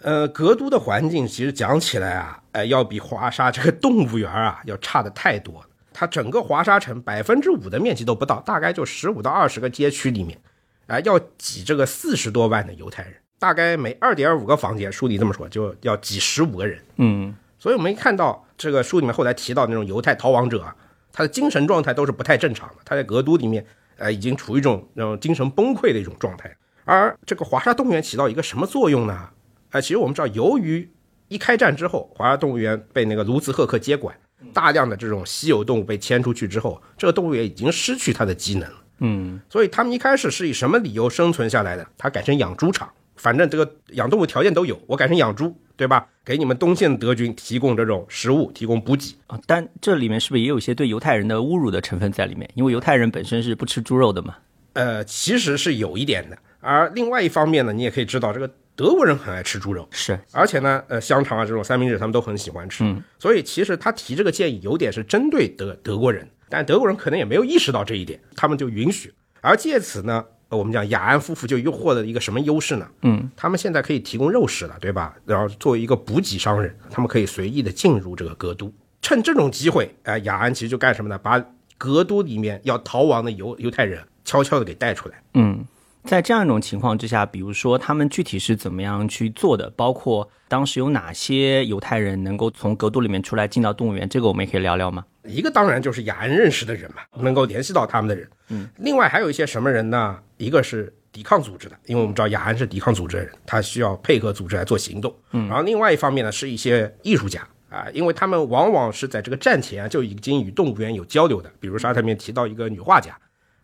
[0.02, 5.68] 呃，格都的环境其实讲起来啊，呃，要比华沙这个动物园啊 要差的太多了。
[5.94, 10.40] 它整个华沙城百分之五的面积都不到，大概就十五到二十个街区里面，
[10.88, 13.14] 啊，要挤这个四十多万的犹太人。
[13.38, 16.82] 大概每二点五个房间，书里这么说，就要挤十五个人。
[16.96, 20.74] 嗯，所以我们一看到这个书里面后来提到那种犹太逃亡者啊，
[21.12, 22.76] 他的精神状态都是不太正常的。
[22.86, 23.66] 他在格都里面，
[23.98, 26.56] 呃，已经处于一种那种精神崩溃的一种状态。
[26.86, 29.30] 而这个华沙动物园起到一个什么作用呢？
[29.72, 30.90] 呃，其实我们知道，由于
[31.28, 34.16] 一开战之后，华沙动物园被那个卢茨赫克接管，
[34.54, 38.76] 大量的这种稀有动物被迁出去之后，这个动物园已经失去它的机能了。
[39.00, 41.88] 嗯，所以他们一开始是以什么理由生存下来的？
[41.98, 42.90] 他改成养猪场。
[43.16, 46.08] 反正这个养动物条件都有，我改成养猪，对吧？
[46.24, 49.38] 给你们东线德军提供这种食物，提供补给啊。
[49.46, 52.50] 但这里面是不是也有一些对犹太人的侮辱的成分在里面？
[52.54, 54.38] 因为犹太人本身是不吃猪肉的嘛。
[54.72, 56.38] 呃，其实是有一点的。
[56.60, 60.20] 而另外一方面呢，你也可以知道，这个德国人很爱吃猪肉，是。
[60.32, 62.84] 而且呢，呃，香肠啊这种三明治他们都很喜欢吃。
[62.84, 63.02] 嗯。
[63.18, 69.14] 所以其实他提这个建议有点是针对德德国人，但德国人可能也没有意识到这一点，他们就允许。
[69.42, 70.26] 而借此呢。
[70.52, 72.88] 我们讲雅安夫妇就又获得了一个什么优势呢？
[73.04, 75.16] 嗯，他们现在可以提供肉食了，对吧？
[75.24, 78.74] 然后作为一个补给商人，他们可以随意的进入这个格都。
[79.00, 81.16] 趁这种机会，哎，雅安其实就干什么呢？
[81.20, 81.40] 把
[81.78, 85.22] 格都里面要逃亡的犹犹太人悄悄的给带出来。
[85.36, 85.64] 嗯，
[86.06, 95.06] 在这样一种情况之下，比如说他们具体是怎么样去做的，包括当时有哪些犹太人能够从格都里面出来进到动物园，这个我们也可以聊聊吗？
[95.26, 98.28] 一个当然就是雅恩认识的人嘛，能够联系到他们的人。
[98.48, 100.18] 嗯，另外还有一些什么人呢？
[100.38, 105.14] 一个是抵抗组织的，因为我们知道雅恩是抵抗组织的人，他需要配合组织来做行动。
[105.32, 113.16] 嗯，然后另外一方面呢，是一些艺术家啊，因为他们往往是在这个战前就已经与动物园有交流的，比如沙特里面提到一个女画家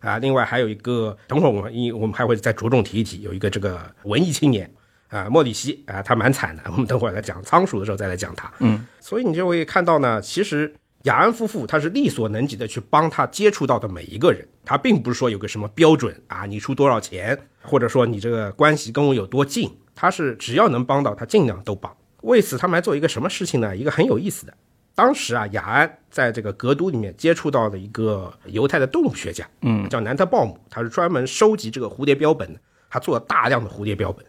[0.06, 4.72] 啊，另外还有一个，等会儿我们因我们还会再着重提一提，有一个这个文艺青年
[5.10, 8.52] 啊，莫里西啊，他蛮惨的， 我们等会儿来讲仓鼠的时候再来讲他。
[8.60, 10.74] 嗯，所以你就会看到呢，其实。
[11.06, 21.96] 雅安夫妇他是力所能及的去帮他接触到的每一个人，他并不是说有个什么标准啊，你出多少钱，或者说你这个关系跟我有多近，他是只要能帮到他尽量都帮。
[22.24, 23.78] 为此他们还做一个什么事情呢？
[23.78, 24.54] 一个很有意思的，
[24.96, 34.26] 当时啊，雅安在这个格都里面接触到了一个犹太的动物学家，嗯，叫南特鲍姆，他是专门收集这个蝴蝶标本的，他做了大量的蝴蝶标本。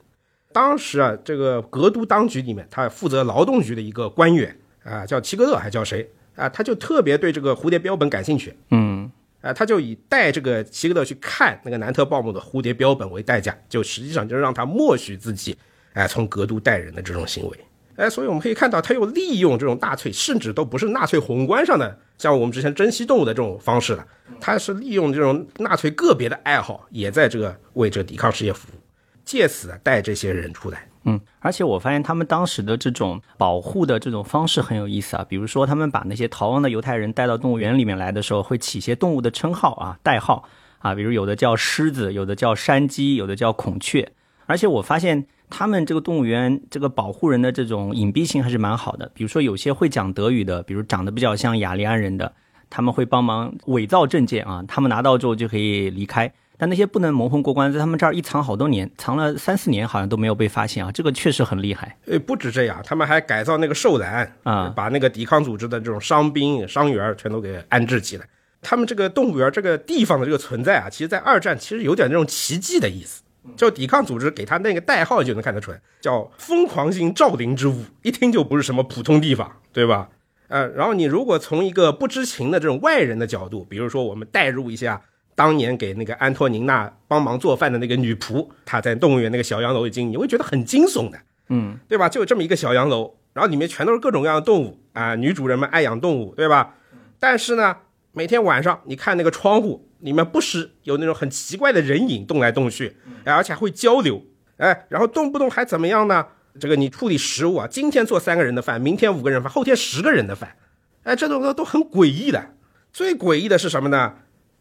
[0.53, 6.11] 当时啊，这个格都当局里面，他负责劳动局的一个官员啊，叫齐格勒，还叫谁？
[6.35, 15.57] 啊，他就特别对这个蝴蝶标本感兴趣，嗯，啊，他就以带这个齐格勒去看那个南特鲍姆的蝴蝶标本为代价，就实际上就是让他默许自己，
[15.93, 17.59] 哎，从格都带人的这种行为，
[17.97, 24.07] 哎，所以我们可以看到，他又利用这种纳粹，甚至都不是纳粹宏观上的，像我们之前珍稀动物的这种方式了，
[24.41, 28.79] 他是利用这种纳粹个别的爱好，也在这个为这抵抗事业服务，
[29.25, 30.89] 借此带这些人出来。
[31.05, 35.25] 嗯，而且我发现他们当时的这种保护的这种方式很有意思啊。
[35.29, 40.49] 比如说，他们把那些逃亡的犹太人带到动物园里面来的时候，会起些动物的称号啊、代号
[40.81, 44.13] 啊，比如有的叫狮子，有的叫山鸡，有的叫孔雀。
[44.47, 49.11] 而且我发现他们这个动物园这个保护人的这种隐蔽性还是蛮好的。
[49.13, 52.33] 比如说，有些会讲德语的，比如长得比较像雅利安人的，
[52.71, 56.33] 他们会帮忙伪造证件啊，他们拿到之后就可以离开。
[56.59, 60.91] 但那些不能蒙混过关，在他们这儿一藏好多年，藏了三四年，好像都没有被发现啊！
[60.91, 61.95] 这个确实很厉害。
[62.07, 68.27] 呃，不止这样，他们还改造那个兽栏啊，把那个抵抗组织的这种伤兵、伤员全都给安置起来。
[68.63, 73.23] 他们这个动物园这个地方的这个存在啊，其实在二战其实有点那种奇迹的意思。
[73.55, 80.09] 就抵抗组织给他那个代号就能看得出来，叫“疯狂型赵林之物”，一听就不是什么普通地方，对吧？
[80.49, 85.03] 呃，然后你如果从一个不知情的这种外人的角度，比如说我们代入一下。
[85.39, 91.19] 当年给那个安托宁娜帮忙做饭的那个女仆，她在动物园那个小洋楼已经，你会觉得很惊悚的，
[91.51, 92.09] 嗯，对吧？
[92.09, 96.77] 就有这么一个小洋楼，然后里面全都是各种各样的动物啊，女主人们爱养动物，对吧？
[97.21, 97.77] 但是呢，
[98.17, 104.25] 每天晚上你看那个窗户里面不时有那种很奇怪的人影动来动去，哎，而且还会交流，
[104.57, 106.27] 哎，然后动不动还怎么样呢？
[106.59, 110.57] 这个你处理食物啊，今天做三个人的饭，明天五个人饭，后天十个人的饭，
[111.03, 112.55] 哎，这种都都很诡异的。
[112.91, 114.15] 最诡异的是什么呢？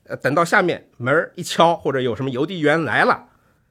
[0.03, 3.29] 呃，等到下面门一敲，或者有什么邮递员来了，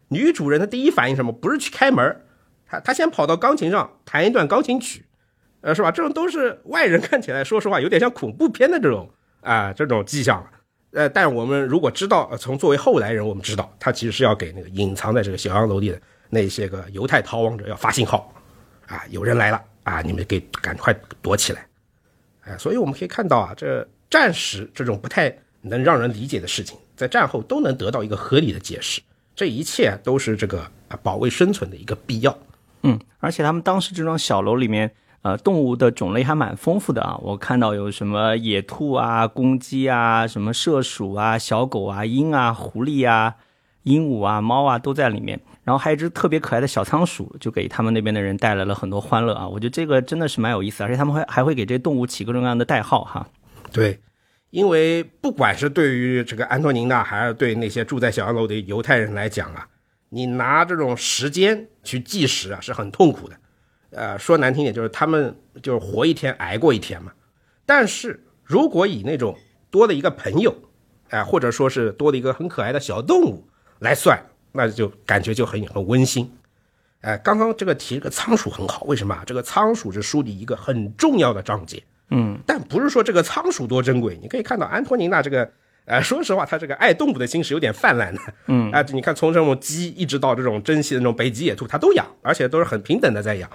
[0.09, 1.31] 女主人的第一反应什么？
[1.31, 2.23] 不是去开门，
[2.67, 5.05] 她她先跑到钢琴上弹一段钢琴曲，
[5.61, 5.91] 呃，是吧？
[5.91, 9.11] 这种都是外人看起来，说实话有点像恐怖片的这种
[9.45, 10.45] 啊这种迹象。
[10.91, 18.35] 呃，但我们如果知道，从作为后来人，我们知道他其实是要给那个隐藏在这个小洋楼里的那些个犹太逃亡者要发信号，
[18.87, 21.67] 啊，有人来了啊，你们给赶快躲起来，
[22.47, 25.33] 哎，所以我们可以看到啊，这战时这种不太。
[25.67, 29.01] 能让人理解的事情，在战后都能得到一个合理的解释。
[29.35, 30.71] 这一切都是这个
[31.03, 32.39] 保卫生存的一个必要。
[32.83, 34.95] 嗯，而且他们当时这幢小楼里面，
[35.25, 37.17] 呃，动物的种类还蛮丰富的啊。
[37.23, 43.37] 我看到有什么野兔啊、公鸡啊、什么麝鼠啊、小狗啊、鹰啊、狐狸啊、
[43.85, 45.41] 鹦鹉啊、猫啊都在里面。
[45.63, 49.49] 然后还有一只特别可爱的小仓鼠，就给他们那边的人带来了很多欢乐啊。
[49.49, 53.27] 我觉得这个真的是蛮有意思，而且他们会还会给这些动物起各种各样的代号哈。
[53.73, 53.99] 对。
[54.51, 59.67] 因为不管是对于这个安托宁娜，还是对那些住在小洋楼的犹太人来讲啊，
[60.11, 63.35] 你拿这种时间去计时啊，是很痛苦的。
[63.95, 67.13] 呃，说难听点，就是他们就是活一天挨过一天嘛。
[67.65, 69.39] 但是如果以那种
[69.71, 70.55] 多了一个朋友，
[71.09, 73.47] 哎，或者说是多了一个很可爱的小动物
[73.79, 74.19] 来算，
[74.53, 76.31] 那就感觉就很很温馨。
[77.01, 79.23] 哎，刚刚这个提这个仓鼠很好，为什么？
[79.27, 81.83] 这个仓鼠是书里一个很重要的章节。
[82.11, 85.51] 嗯，但不是说这个仓鼠多珍贵，你可以看到安托尼娜这个，
[85.87, 88.21] 呃，说实话，他这个爱动物的心是有点泛滥的。
[88.47, 93.51] 嗯，啊，你看从这种鸡一直到这种珍稀的那种北极野兔，他都养，而且都是很平等的在养。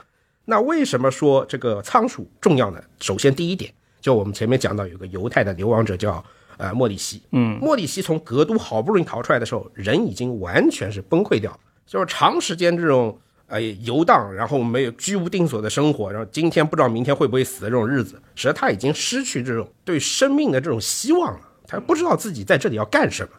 [0.49, 2.81] 那为什么说这个仓鼠重要呢？
[2.99, 6.23] 首先第一点，就我们前面讲到有个犹太的流亡者叫
[6.57, 13.17] 呃莫里西，嗯，莫里西从格都好不容易逃出来的时候，人已经完全是崩溃掉了，就是长时间这种。
[13.51, 21.39] 呃，游荡，然后没有居无定所的生活，然后今天不知道明天会不会死的这种日子，使得他已经失去这种对生命的这种希望了。
[21.65, 23.29] 他不知道自己在这里要干什么。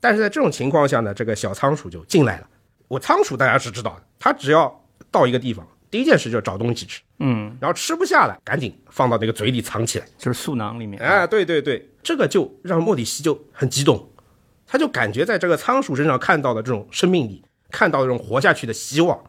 [0.00, 2.48] 但是在这种情况下呢，这个小仓鼠就进来了。
[2.88, 4.74] 我仓鼠大家是知道的，它只要
[5.10, 10.06] 到一个地方，第一件事就是找东西吃，嗯，然后吃不下了，赶紧放到那个嘴里藏起来。
[10.16, 11.02] 就是素囊里面。
[11.02, 14.08] 哎，对对对，这个就让莫里西就很激动，
[14.66, 19.20] 他就感觉在这个仓鼠身上看到了这种生命力，看到这种活下去的希望。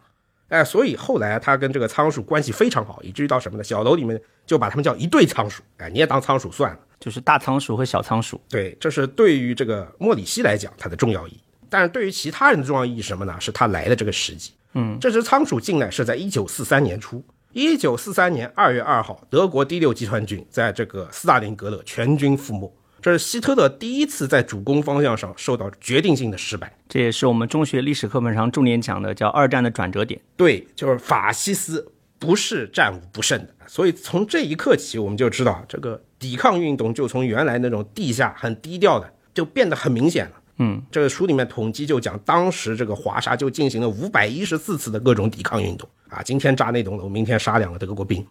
[0.48, 3.64] 哎，所以后来他跟这个仓鼠关系非常好，以至于到什么呢？
[3.64, 5.62] 小楼里面就把他们叫一对仓鼠。
[5.78, 6.78] 哎，你也当仓鼠算了。
[7.00, 8.40] 就是大仓鼠和小仓鼠。
[8.48, 11.40] 对，这是对于这个莫里西来讲它的重要意义。
[11.68, 13.34] 但是对于其他人的重要意义是什么呢？
[13.40, 14.52] 是他来的这个时机。
[14.74, 17.24] 嗯，这只仓鼠进来是在一九四三年初。
[17.52, 22.72] 一九四三年二月二号，德国第六集团军在这个斯大林格勒全军覆没。
[23.02, 26.72] 这是希特勒第一次在主攻方向上受到决定性的失败。
[26.88, 30.18] 这也是我们中学历史课本上重点讲的，叫二战的转折点。
[30.36, 31.86] 对，就是法西斯
[32.18, 33.48] 不是战无不胜的。
[33.66, 40.32] 所以从这一刻起，我们就知道这个抵抗运动就从原来那种地下很低调的，就变得很明显了。
[40.62, 48.24] 嗯，这个书里面统计就讲，当时这个华沙就进行了五百一十四次的各种抵抗运动啊，今天炸那栋楼，明天杀两个德国兵，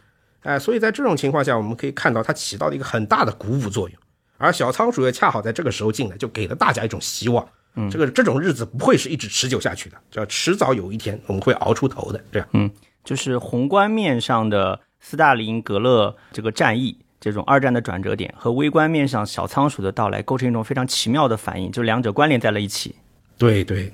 [0.44, 3.98] 哎，所以在这种情况下，我们可以看到它起到了一个很大的鼓舞作用。
[4.38, 7.48] 而小仓鼠也恰好在这个时候进来，就给了大家一种希望。
[7.76, 12.24] 嗯，这个这种日子不会是一直持久下去的，叫迟早有一天我们会熬出头的。
[12.32, 12.70] 这样，嗯，
[13.04, 22.96] 就是宏观面上的斯大林格勒这个战役，这种二战的转折点，和微观面上小仓鼠的到来，构成一种非常奇妙的反应，就两者关联在了一起。
[23.38, 23.94] 对对，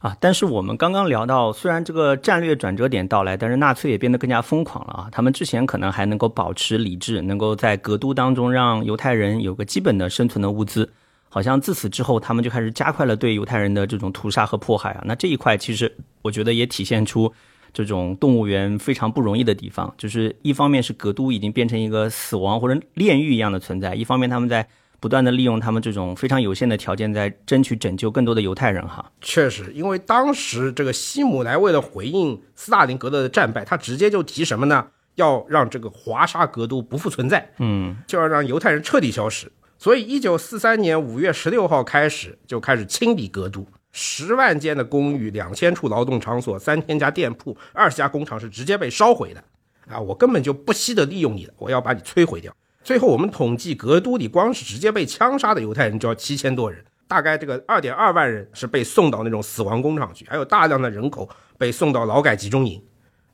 [0.00, 5.08] 啊，但是我们刚刚聊到，虽然这个战略转折点到来，但是纳粹也变得更加疯狂了啊。
[5.12, 10.92] 他们之前可能还能够保持理智，能够在格都当中让犹太人有个基本的生存的物资，
[11.28, 15.02] 好像自此之后，他们就开始加快了对犹太人的这种屠杀和迫害啊。
[15.04, 17.32] 那这一块其实我觉得也体现出
[17.76, 24.66] 这种动物园非常不容易的地方，就是一方面是格都已经变成一个死亡或者炼狱一样的存在，一方面他们在
[24.98, 29.12] 不断的利用他们这种非常有限的条件，在争取拯救更多的犹太人哈。
[29.20, 34.86] 确实，因为当时这个希姆莱为了回应斯大林格勒的战败，他直接就提什么呢？
[35.16, 39.52] 要让这个华沙格都不复存在，嗯，就要让犹太人彻底消失。
[39.78, 43.66] 所以，一九四三年五月十六号开始就开始清理格都，
[43.98, 49.42] 十万间的公寓、两千处劳动场所、三千家店铺、二十家工厂是直接被烧毁的。
[49.88, 52.54] 啊，我根本就不惜的利用你，我要把你摧毁掉。
[52.84, 62.82] 最后，我们统计格都里光是直接被枪杀的犹太人就要七千多人，大概这个二点二万人是被送到那种死亡工厂去，还有大量的人口被送到劳改集中营。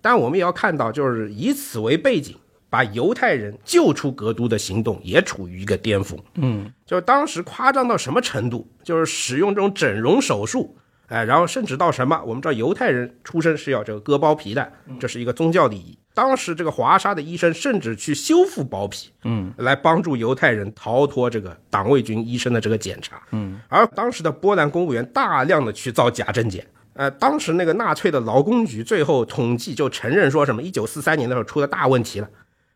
[0.01, 2.37] 但我们也要看到，就是以此为背景，
[2.73, 6.19] 把犹太人救出格都的行动也处于一个巅峰。
[6.37, 10.75] 嗯，就是当时夸张到什么程度，就是使用这种整容手术，
[11.09, 15.99] 哎，然后甚至到什么，我们知道犹太人出生是要这个割包皮的，这是一个宗教礼仪。
[16.15, 26.67] 当时这个华沙的医生甚至去修复包皮，嗯，来帮助犹太人逃脱这个党卫军医生的这个检查，嗯，而当时的波兰公务员大量的去造假证件。
[26.95, 32.29] 呃，当时那个纳粹的劳工局最后统计就承认说什么，一九四三年的时候出了大问题了，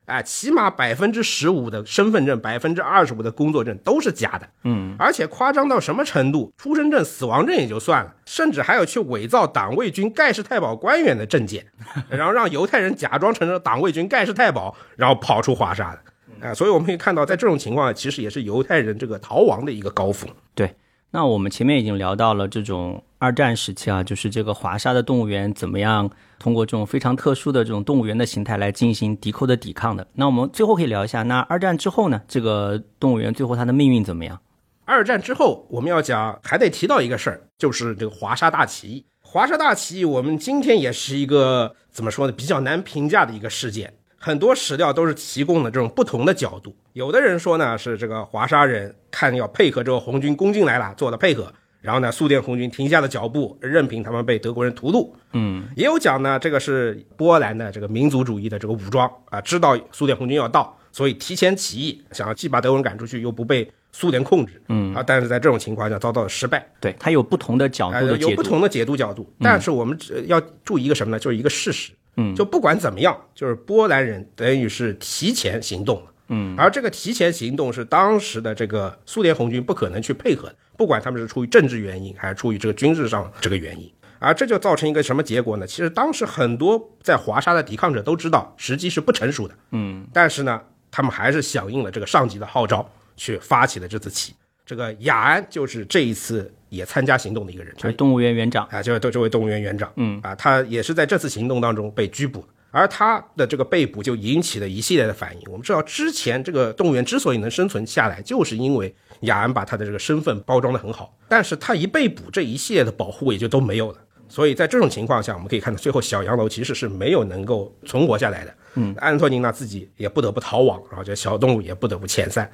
[0.07, 6.53] 哎，起码百分之十五的身份证，百分之二十五的工作证都是假的，嗯，而且夸张到什么程度？
[6.57, 11.67] 出生证、死亡证也就算了，甚至还有去伪造党卫军盖世太保官员的证件，
[12.09, 16.49] 然后让犹太人假装成了党卫军盖世太保，然后跑出华沙的。
[16.49, 20.31] 啊、所以我们可以看到，在这种情况下，其实也是犹太人这个逃亡的一个高峰。
[20.55, 20.75] 对。
[21.13, 30.07] 那我们前面已经聊到了这种二战时期啊，就是这个华沙的动物园怎么样通过这种非常特殊的这种动物园的形态来进行敌寇的抵抗的。
[30.15, 34.41] 那我们最后可以聊一下，那二战之后呢，这个动物园最后它的命运怎么样？
[34.85, 39.05] 二战之后，我们要讲还得提到一个事儿，就是这个华沙大起义。
[39.21, 43.93] 华沙大起义，我们今天也是一个怎么说呢，比较难评价的一个事件。
[44.19, 46.75] 很多史料都是提供了这种不同的角度。
[46.93, 51.53] 有的人说呢，是这个华沙人看要配合这个红军攻进来了，做了配合，
[51.87, 55.09] 然后呢，苏联红军停下了脚步，任凭他们被德国人屠戮。
[55.35, 64.61] 嗯，也有讲呢，这个是波兰的这个民族主义的这个武装啊，知道苏联红军要到，所以提前起义，想要既把德国人赶出去，又不被苏联控制。
[64.69, 66.67] 嗯啊，但是在这种情况下遭到了失败。
[66.81, 68.19] 对，他有不同的角呃度的。
[68.19, 71.21] 有不同的解读角度，但是我们只要注意一个什么呢？
[71.21, 71.93] 就是一个事实。
[72.17, 76.11] 嗯就不管怎么样，就是波兰人等于是提前行动了。
[76.29, 83.91] 嗯，而这个提前行动是当时的这个苏联红军不可能去配合的，不管他们是出于政治原因还是出于这个军事上这个原因。
[84.19, 85.67] 而这就造成一个什么结果呢？
[85.67, 90.61] 其实当时很多在华沙的抵抗者都知道时机是不成熟的，嗯，但是呢，
[90.91, 94.35] 他们还是响应了这个上级的号召，去发起了这次起义。
[94.65, 98.67] 这个雅安就是这一次也参加行动的一个人，就是动物园园长。
[98.71, 102.47] 啊，就是这位动物园园长，嗯啊，他也是在这次行动当中被拘捕了。
[102.71, 105.43] 而他的这个被捕就引起了一系列的反应。
[105.47, 108.95] 我们知道，之前这个动物园之所以能生存下来，就是因为
[109.27, 111.17] 雅安把他的这个身份包装的很好。
[111.29, 113.99] 但是他一被捕，这一系列的保护也就都没有了。
[114.29, 118.55] 所以在这种情况下，我们可以看到，最后小洋楼其实是没有能够存活下来的。
[118.75, 122.51] 嗯，安托尼娜自己也不得不逃亡，然后这小动物也不得不遣散。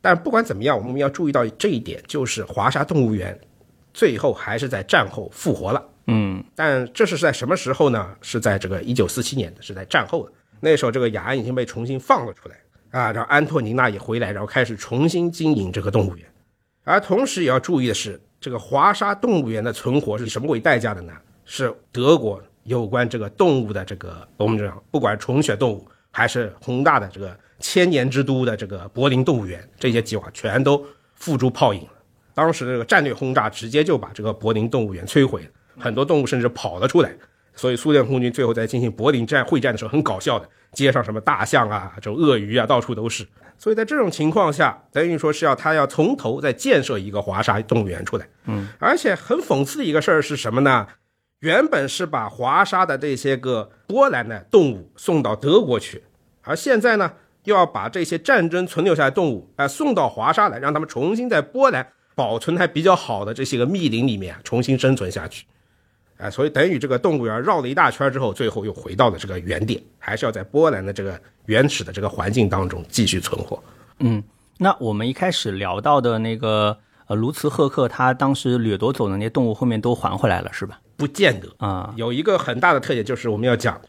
[0.00, 3.38] 但不管怎么样，我们要注意到这一点，就是华沙动物园
[3.92, 5.84] 最后还是在战后复活了。
[6.06, 8.16] 嗯，但这是在什么时候呢？
[8.22, 10.32] 是在这个一九四七年的，是在战后的。
[10.58, 12.56] 那时候，这个雅安已经被重新放了出来
[12.90, 16.26] 啊，让安托尼娜也回来，然后开始重新经营这个动物园。
[16.84, 21.12] 而同时也要注意的是，这个华沙动物园的存活是以什么为代价的呢？
[21.44, 30.84] 是德国有关这个动物的这个，我们讲，不管虫血动物还是宏大的这个千年之都的这个柏林动物园，这些计划全都
[31.14, 31.92] 付诸泡影了。
[32.34, 35.48] 当时这个战略轰炸直接就把这个柏林动物园摧毁了。
[35.78, 37.14] 很多动物甚至跑了出来，
[37.54, 43.26] 所以苏联空军最后在进行柏林战会战的时候，很搞笑的，街上什么大象啊、这种鳄鱼啊，到处都是。
[43.58, 48.26] 所以在这种情况下，等于说是要他要从头再建设一个华沙动物园出来。
[48.46, 50.86] 嗯，而且很讽刺的一个事儿是什么呢？
[51.40, 56.02] 原本是把华沙的这些个波兰的动物送到德国去，
[56.42, 57.12] 而现在呢，
[57.44, 65.46] 又要把这些战争存留下来动物啊送到华沙来，让他们重新在波兰保存还比较好的这些个密林里面重新生存下去。
[66.20, 73.62] 啊，所以等于这个动物园绕了一大圈之后，最后又回到了这个原点，还是要在波兰的这个原始的这个环境当中继续存活。
[74.00, 74.22] 嗯，
[74.58, 80.78] 那我们一开始聊到的那个呃卢茨赫克，他当时掠夺走的那些动物，后面都还回来了，是吧？
[80.96, 83.80] 不见得啊，有一个很大的特点就是我们要讲，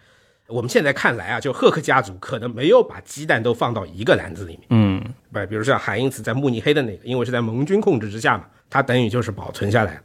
[0.48, 4.68] 我们现在看来啊，就赫克家族可能没有把鸡蛋都放到一个篮子里面。
[4.70, 5.04] 嗯，
[5.34, 10.02] 不，比如像海因茨在慕尼黑的那个，因为是在盟军控制之下嘛，他等于就是保存下来了。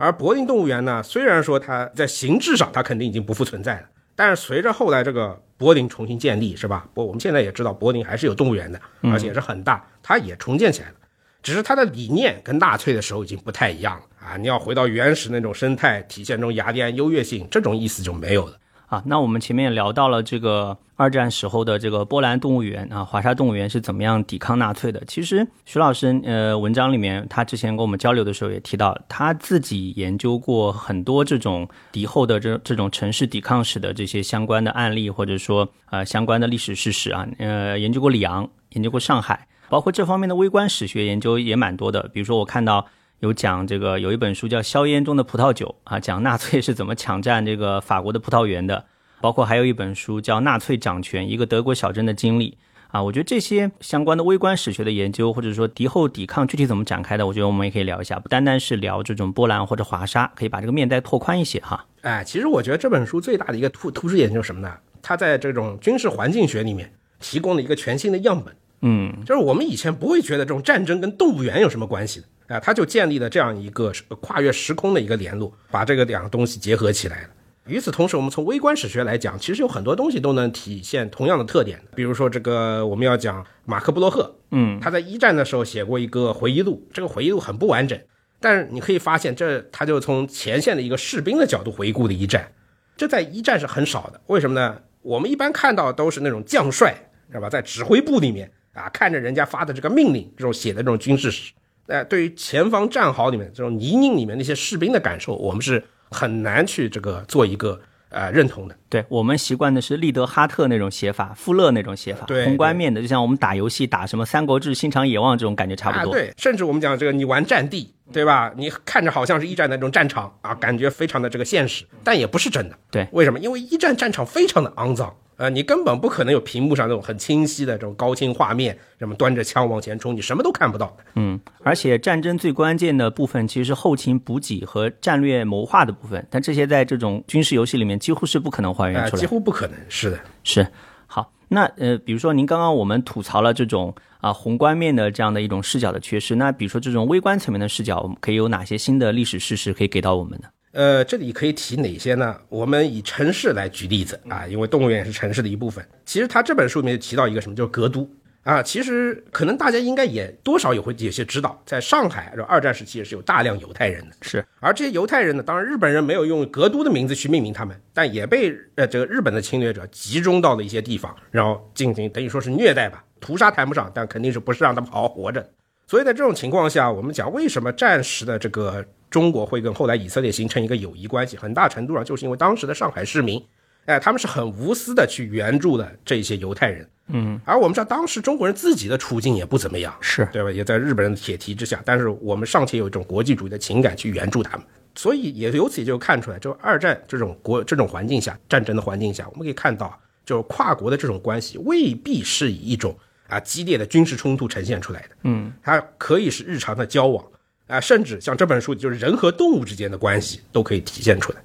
[0.00, 3.82] 而柏林动物园呢，虽然说它在形制上它肯定已经不复存在了，
[4.16, 6.88] 但是随着后来这个柏林重新建立，是吧？
[6.94, 10.94] 不，我们现在也知道柏林还是有动物园的，而且是很大，它也重建起来了。
[11.42, 14.36] 只是它的理念跟纳粹的时候已经不太一样了啊！
[14.38, 18.56] 你要回到原始那种生态，体现中雅典优越性，这种意思就没有了。
[18.90, 25.00] 啊，那我们前面也聊到了这个二战时候的这个波兰动物园啊，华沙动物园是怎么样抵抗纳粹的？
[25.06, 42.10] 其实徐老师呃文章里面他之前跟我们交流的时候也提到，他自己研究过很多这种敌后的这这种城市抵抗史的这些相关的案例，或者说呃相关的历史事实啊，呃研究过里昂，研究过上海，包括这方面的微观史学研究也蛮多的。
[42.12, 42.84] 比如说我看到。
[43.20, 48.86] 有讲这个有一本书叫《硝烟中的葡萄酒》啊，讲纳粹是怎么抢占这个法国的葡萄园的，
[49.20, 52.52] 包括还有一本书叫《纳粹掌权：一个德国小镇的经历》
[52.88, 53.02] 啊。
[53.02, 61.84] 我觉得这些相关的微观史学的研究，或者说敌后抵抗具体怎么展开的，我觉得我们也可以聊一下，不单单是聊这种波兰或者华沙，可以把这个面再拓宽一些哈。
[62.00, 64.72] 哎，其实我觉得这本书最大的一个突突出点就是什么呢？
[65.02, 68.56] 它在这种军事环境学里面提供了一个全新的样本。
[68.80, 72.26] 嗯，就是我们以前不会觉得这种战争跟动物园有什么关系的。
[72.50, 77.28] 啊，他就建立了这样一个跨越时空的一个联络，把这个两个东西结合起来了。
[77.66, 81.80] 与此同时，我们从微观史学来讲，其实有很多东西都能体现同样的特点。
[81.94, 87.96] 比如说，这个我们要讲马克布洛赫，嗯，他在一战的时候写过一个回忆录，这个回忆录很不完整，
[88.40, 92.50] 但是你可以发现，这他就从前线的一个士兵的角度回顾的一战，
[92.96, 94.20] 这在一战是很少的。
[94.26, 94.76] 为什么呢？
[95.02, 96.92] 我们一般看到都是那种将帅，
[97.28, 101.52] 知道吧，在指挥部里面啊，看着人家发的这个命令，这种写的这种军事史。
[101.90, 107.80] 呃，对于前方战壕里面这种泥泞里面那些士兵的感受，我们是很难去这个做一个
[108.10, 108.76] 呃认同的。
[108.88, 116.12] 对我们习惯的是利德哈特那种写法，富勒那种写法，对宏观面的，就像我们打游戏打什么《三国志》《新长野望》这种感觉差不多。
[116.12, 118.52] 对，甚至我们讲这个，你玩战地，对吧？
[118.56, 122.76] 你看着好像是一战的那种战场啊，感觉非常的这个现实，但也不是真的。
[122.90, 123.38] 对，为什么？
[123.38, 125.14] 因为一战战场非常的肮脏。
[125.40, 130.94] 呃，你根本不可能有屏幕上那种很清晰的这种高清画面，什么端着枪往前冲，你什么都看不到。
[131.14, 139.74] 嗯，而且战争最关键的部分其实是后勤补给和战略谋划的部分，但这些在这种军事游戏里面几乎是不可能还原出来，几乎不可能。
[139.88, 140.66] 是的，是。
[141.06, 150.48] 好，那呃，比如说您刚刚我们吐槽了这种啊宏观面的这样的一种视角的缺失，那比如说这种微观层面的视角，我们可以有哪些新的历史事实可以给到我们呢？
[150.72, 152.36] 呃，这里可以提哪些呢？
[152.48, 155.84] 我们以城市来举例子啊，因为动物园也是城市的一部分。
[156.06, 158.08] 其实他这本书里面提到一个什么，就是格都
[158.44, 158.62] 啊。
[158.62, 164.16] 其实可能大家应该也多少也会有些知道，在上海，二战时期也是有大量犹太人的。
[164.22, 175.44] 是，而这些犹太人呢，当然日本人没有用格都的名字去命名他们，但也被呃这个日本的侵略者集中到了一些地方，然后进行等于说是虐待吧，屠杀谈不上，但肯定是不是让他们好好活着。
[175.88, 178.84] 所以在这种情况下，我们讲为什么战时的这个。
[179.10, 183.44] 中国会跟后来以色列形成一个友谊关系，很大程度上就是因为当时的上海市民
[183.86, 186.88] 哎，他们是很无私的去援助了这些犹太人。
[187.12, 190.28] 嗯，而我们知道当时中国人自己的处境也不怎么样，是。
[190.32, 190.52] 对吧？
[190.52, 202.96] 也在日本人的铁蹄之下，但是我们尚且有一种国际主义的情感去援助他们，所以也由此也就看出来，就二战这种国这种环境下，战争的环境下，我们可以看到，就是跨国的这种关系未必是以一种
[203.26, 207.24] 啊激烈的军事冲突呈现出来的，嗯，它可以是日常的交往
[207.70, 211.38] 啊，甚至像这本书就是人和动物之间的关系都可以体现出来。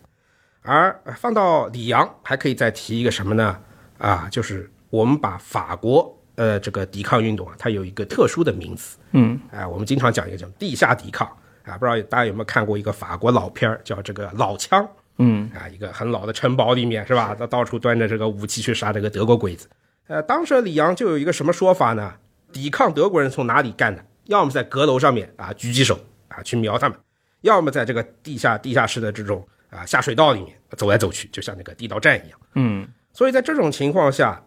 [0.63, 3.59] 而放到里昂，还可以再提一个什么呢？
[3.99, 11.27] 啊，就是我们把法国呃这个抵抗运动啊，它有一个特殊的名词，嗯，哎，我们经常讲一个叫地下抵抗
[11.63, 14.87] 啊，不知道大家有没有看过一个法国老片儿叫这个老枪，
[15.19, 17.35] 嗯，啊，一个很老的城堡里面是吧？
[17.37, 19.67] 他到处端着这个武器去杀这个德国鬼子。
[20.07, 22.15] 呃，当时里昂就有一个什么说法呢？
[22.51, 24.03] 抵抗德国人从哪里干的？
[24.25, 26.97] 要么在阁楼上面啊狙击手啊去瞄他们，
[27.41, 32.39] 要么在这个地下地下室的这种啊下水道里面走来走去，就像那个地道战一样。
[32.55, 34.41] 嗯，所以在这种情况下，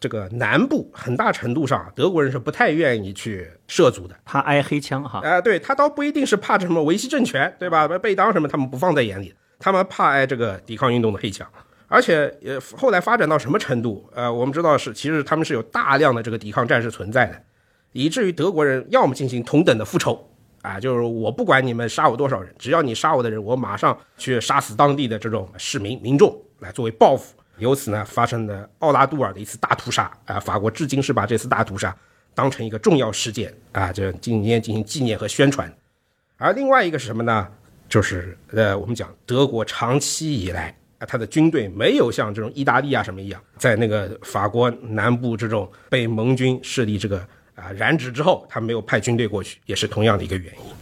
[0.00, 4.16] 这个南部很大程度上德国人是不太愿意去涉足的。
[4.24, 7.88] 怕挨黑枪哈，啊、对他倒不一定是怕什么维系政权，对吧？
[7.98, 11.48] 被当什么他们不放在眼里，他们怕挨这个抵抗运动的黑枪。
[11.90, 14.06] 而且，呃，后来发展到什么程度？
[14.14, 17.42] 呃，我们知道是，其实他们是有大量的这个抵抗战士存在的，
[17.92, 20.30] 以至于德国人要么进行同等的复仇，
[20.62, 27.34] 啊，就是我不管你们杀我多少人，只要你杀我的人，我马上去杀死当地的这种市民民众来作为报复。
[27.58, 31.96] 由此呢，发生了奥拉杜尔的一次大屠杀啊，法国至今是把这次大屠杀
[32.34, 35.72] 当成一个重要事件啊，这今年进行纪念和宣传。
[36.36, 37.48] 而另外一个是什么呢？
[37.88, 47.26] 就是呃，我们讲德国长期以来啊，他的军队没有像这种意大利啊什么一样，在那个法国南部这种被盟军势力这个
[47.58, 50.72] 啊染指之后，他没有派军队过去，也是同样的一个原因。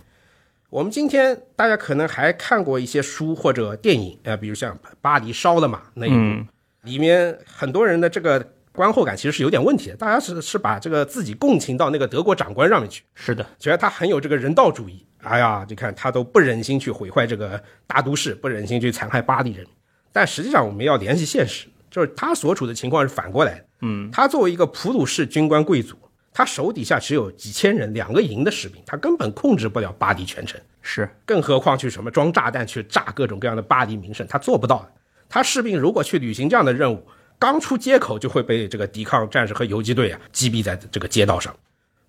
[0.69, 6.47] 我们今天大家可能还看过一些书或者电影，呃，比如像《巴黎烧了嘛》那一部，
[6.83, 15.07] 里面很多人的这个观后感其实是有点问题的，大家是是把这个自己共情到那个德国长官上面去，是的，觉得他很有这个人道主义。
[15.23, 19.71] 哎呀，你看他都不忍心去毁坏这个大都市，不忍心去残害巴黎人民。
[20.13, 23.65] 但实际上，我们要联系现实，就是他所处的情况是反过来的。
[23.83, 25.97] 嗯，他作为一个普鲁士军官贵族，
[26.37, 30.61] 他手底下只有几千人、两个营的士兵，他根本控制不了巴黎全城。
[30.83, 34.93] 是，更何况去什么装炸弹去炸各种各样的巴黎名胜，他做不到的。
[35.31, 37.03] 他士兵如果去履行这样的任务，
[37.39, 41.57] 刚出街口就会被这个抵抗战士和游击队啊击毙在这个街道上。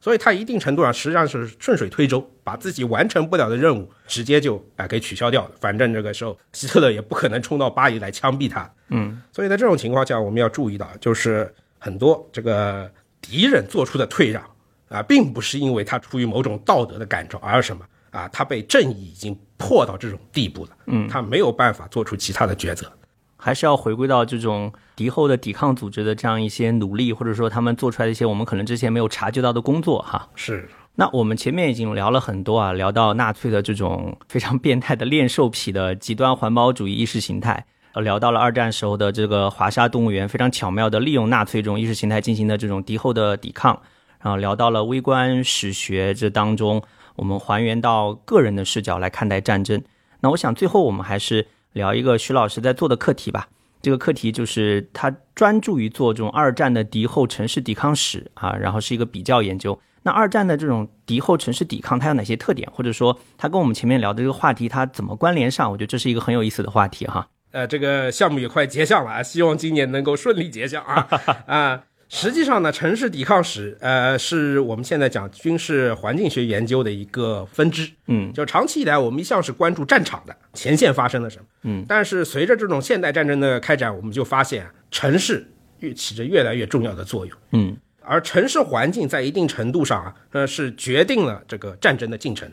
[0.01, 5.51] 所以他一定程度上实际上是顺水推舟，把自己完成不了的任务直接就啊给取消掉了。
[5.61, 8.69] 反正这个时候希特勒也不可能冲到巴黎来枪毙他。
[8.89, 11.49] 嗯，所以在这种情况下，我们要注意到，就是
[11.79, 12.91] 很多这个
[13.21, 14.43] 敌人做出的退让
[14.89, 18.27] 啊，并不是因为他出于某种道德的感召，而是什么啊？
[18.29, 22.91] 他被正义已经迫到这种地步了，嗯，他没有办法做出其他的抉择。
[23.39, 30.27] 还是要回归到这种敌后的抵抗组织的这样一些努力，或者说他们做出来的一些我们可能之前没有察觉到的工作哈。
[30.33, 43.81] 是，那我们前面已经聊了很多啊，聊到纳粹的这种非常变态的恋兽癖的极端环保主义意识形态，呃，聊到了二战时候的这个华沙动物园非常巧妙的利用纳粹这种意识形态进行的这种敌后的抵抗，
[44.21, 46.81] 然后聊到了微观史学这当中，
[47.15, 49.81] 我们还原到个人的视角来看待战争。
[50.21, 53.47] 那我想最后我们还是聊一个徐老师在做的课题吧。
[53.81, 59.79] 这个课题就是他专注于做这种二战的敌后城市抵抗史啊，然后是一个比较研究。
[60.01, 65.69] 那二战的这种敌后城市抵抗，它有哪些特点，或者说它跟我们前面聊的这个话题它怎么关联上？
[65.71, 67.27] 我觉得这是一个很有意思的话题哈。
[67.51, 71.07] 呃，这个项目也快结项了啊，希望今年能够顺利结项啊
[71.47, 71.83] 啊。
[72.09, 77.91] 实际上呢，城市抵抗史，呃，是我们现在讲军事环境学研究的一个分支。
[78.07, 81.45] 嗯，就长期以来，我们一向是关注战场的前线发生了什么。
[81.63, 85.45] 嗯，但是随着这种现代战争的开展，我们就发现啊，城市
[85.79, 87.37] 越起着越来越重要的作用。
[87.51, 92.49] 嗯，而城市环境在一定程度上啊，呃，是决定了这个战争的进程。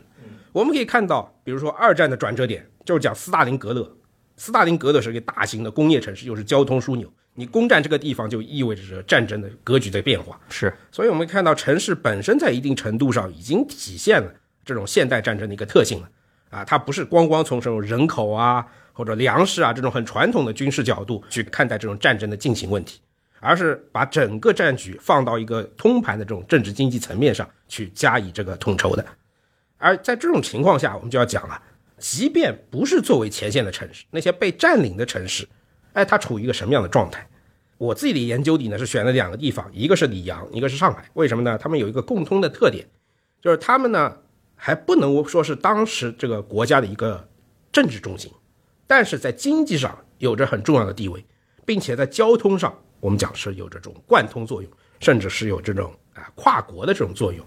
[0.51, 3.89] 我们可以看到，比如说二战的转折点，就是讲斯大林格勒。
[4.37, 7.11] 斯大林格勒是一个大型的工业城市，又是交通枢纽。
[7.33, 10.39] 你攻占这个地方，就意味着战争的格局在变化。
[10.49, 14.33] 是，所以我们看到城市本身在一定程度上已经体现了
[14.63, 16.09] 这种现代战争的一个特性了。
[16.49, 23.01] 啊，它不是光光从这种人口啊或者粮食啊这种很传统的军事角度去看待这种战争的进行问题，
[23.41, 29.05] 而是把整个战局放到一个通盘的这种政治经济层面上去加以这个统筹的。
[29.77, 31.61] 而在这种情况下，我们就要讲了，
[31.97, 35.47] 即便不是作为前线的城市，那些被占领的城市。
[35.93, 37.27] 哎，它处于一个什么样的状态？
[37.77, 41.09] 我自己的研究里呢是选了两个地方，一个是里昂，一个是上海。
[41.13, 41.57] 为什么呢？
[41.57, 42.87] 他们有一个共通的特点，
[43.41, 44.17] 就是他们呢
[44.55, 47.27] 还不能说是当时这个国家的一个
[47.71, 48.31] 政治中心，
[48.87, 51.25] 但是在经济上有着很重要的地位。
[51.67, 57.43] 并且在交通上，我们讲是有这种贯通作用，甚至是有这种啊跨国的这种作用。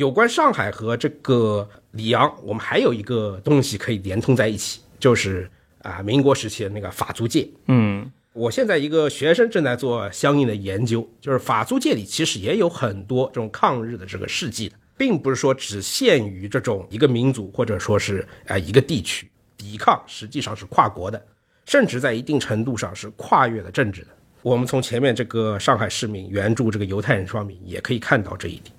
[0.00, 5.46] 有关上海和这个里昂，我们还有一个东西可以连通在一起，就是
[5.82, 7.46] 啊民国时期的那个法租界。
[7.66, 21.22] 嗯我现在一个学生正在做相应的研究，就是法租界里其实也有很多这种抗日的这个事迹的，并不是说只限于这种一个民族或者说是啊一个地区，抵抗实际上是跨国的，
[21.66, 24.08] 甚至在一定程度上是跨越了政治的。
[24.40, 28.74] 我们从前面这个上海市民援助这个犹太人方面也可以看到这一点。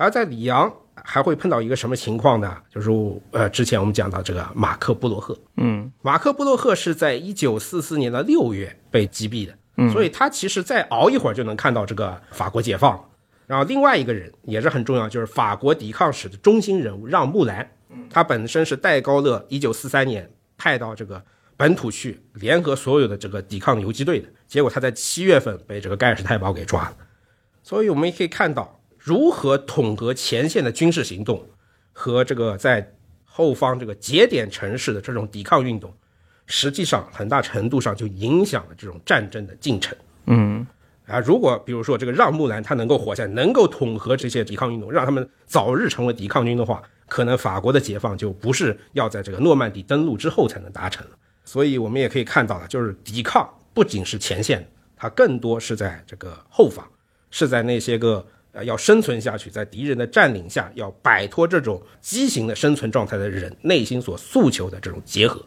[0.00, 2.56] 而在里昂还会碰到一个什么情况呢？
[2.70, 2.90] 就是
[3.32, 12.98] 呃，之前我们讲到这个马克布洛赫，嗯马克布洛赫是在一九四四年的六月被击毙的，嗯所以他其实再熬一会儿就能看到这个法国解放。
[13.46, 17.70] 然后另外一个人也是很重要，就是法国抵抗史的中心人物让·木兰，
[18.08, 21.22] 他本身是戴高乐一九四三年派到这个
[21.58, 26.96] 本土去联合所有的这个抵抗游击队的，结果他在七月份被这个盖尔施泰堡给抓了。
[27.62, 31.44] 所以我们也可以看到，如何统合前线的军事行动
[31.92, 32.92] 和这个在
[33.24, 35.92] 后方这个节点城市的这种抵抗运动，
[36.46, 39.96] 实际上很大程度上就影响了这种战争的进程。
[40.26, 40.66] 嗯
[41.06, 51.12] 啊，如果比如说这个让·木兰他能够活下来，能够统合这些抵抗运动，让他们早日成为抵抗军的话，可能法国的解放就不是要在这个诺曼底登陆之后才能达成了。
[51.44, 56.86] 所以我们也可以看到了，就是抵抗不仅是前线，它更多是在这个后方，
[57.32, 65.44] 是在那些个呃要生存下去，在敌人的占领下要摆脱这种畸形的生存状态的人内心所诉求的这种结合。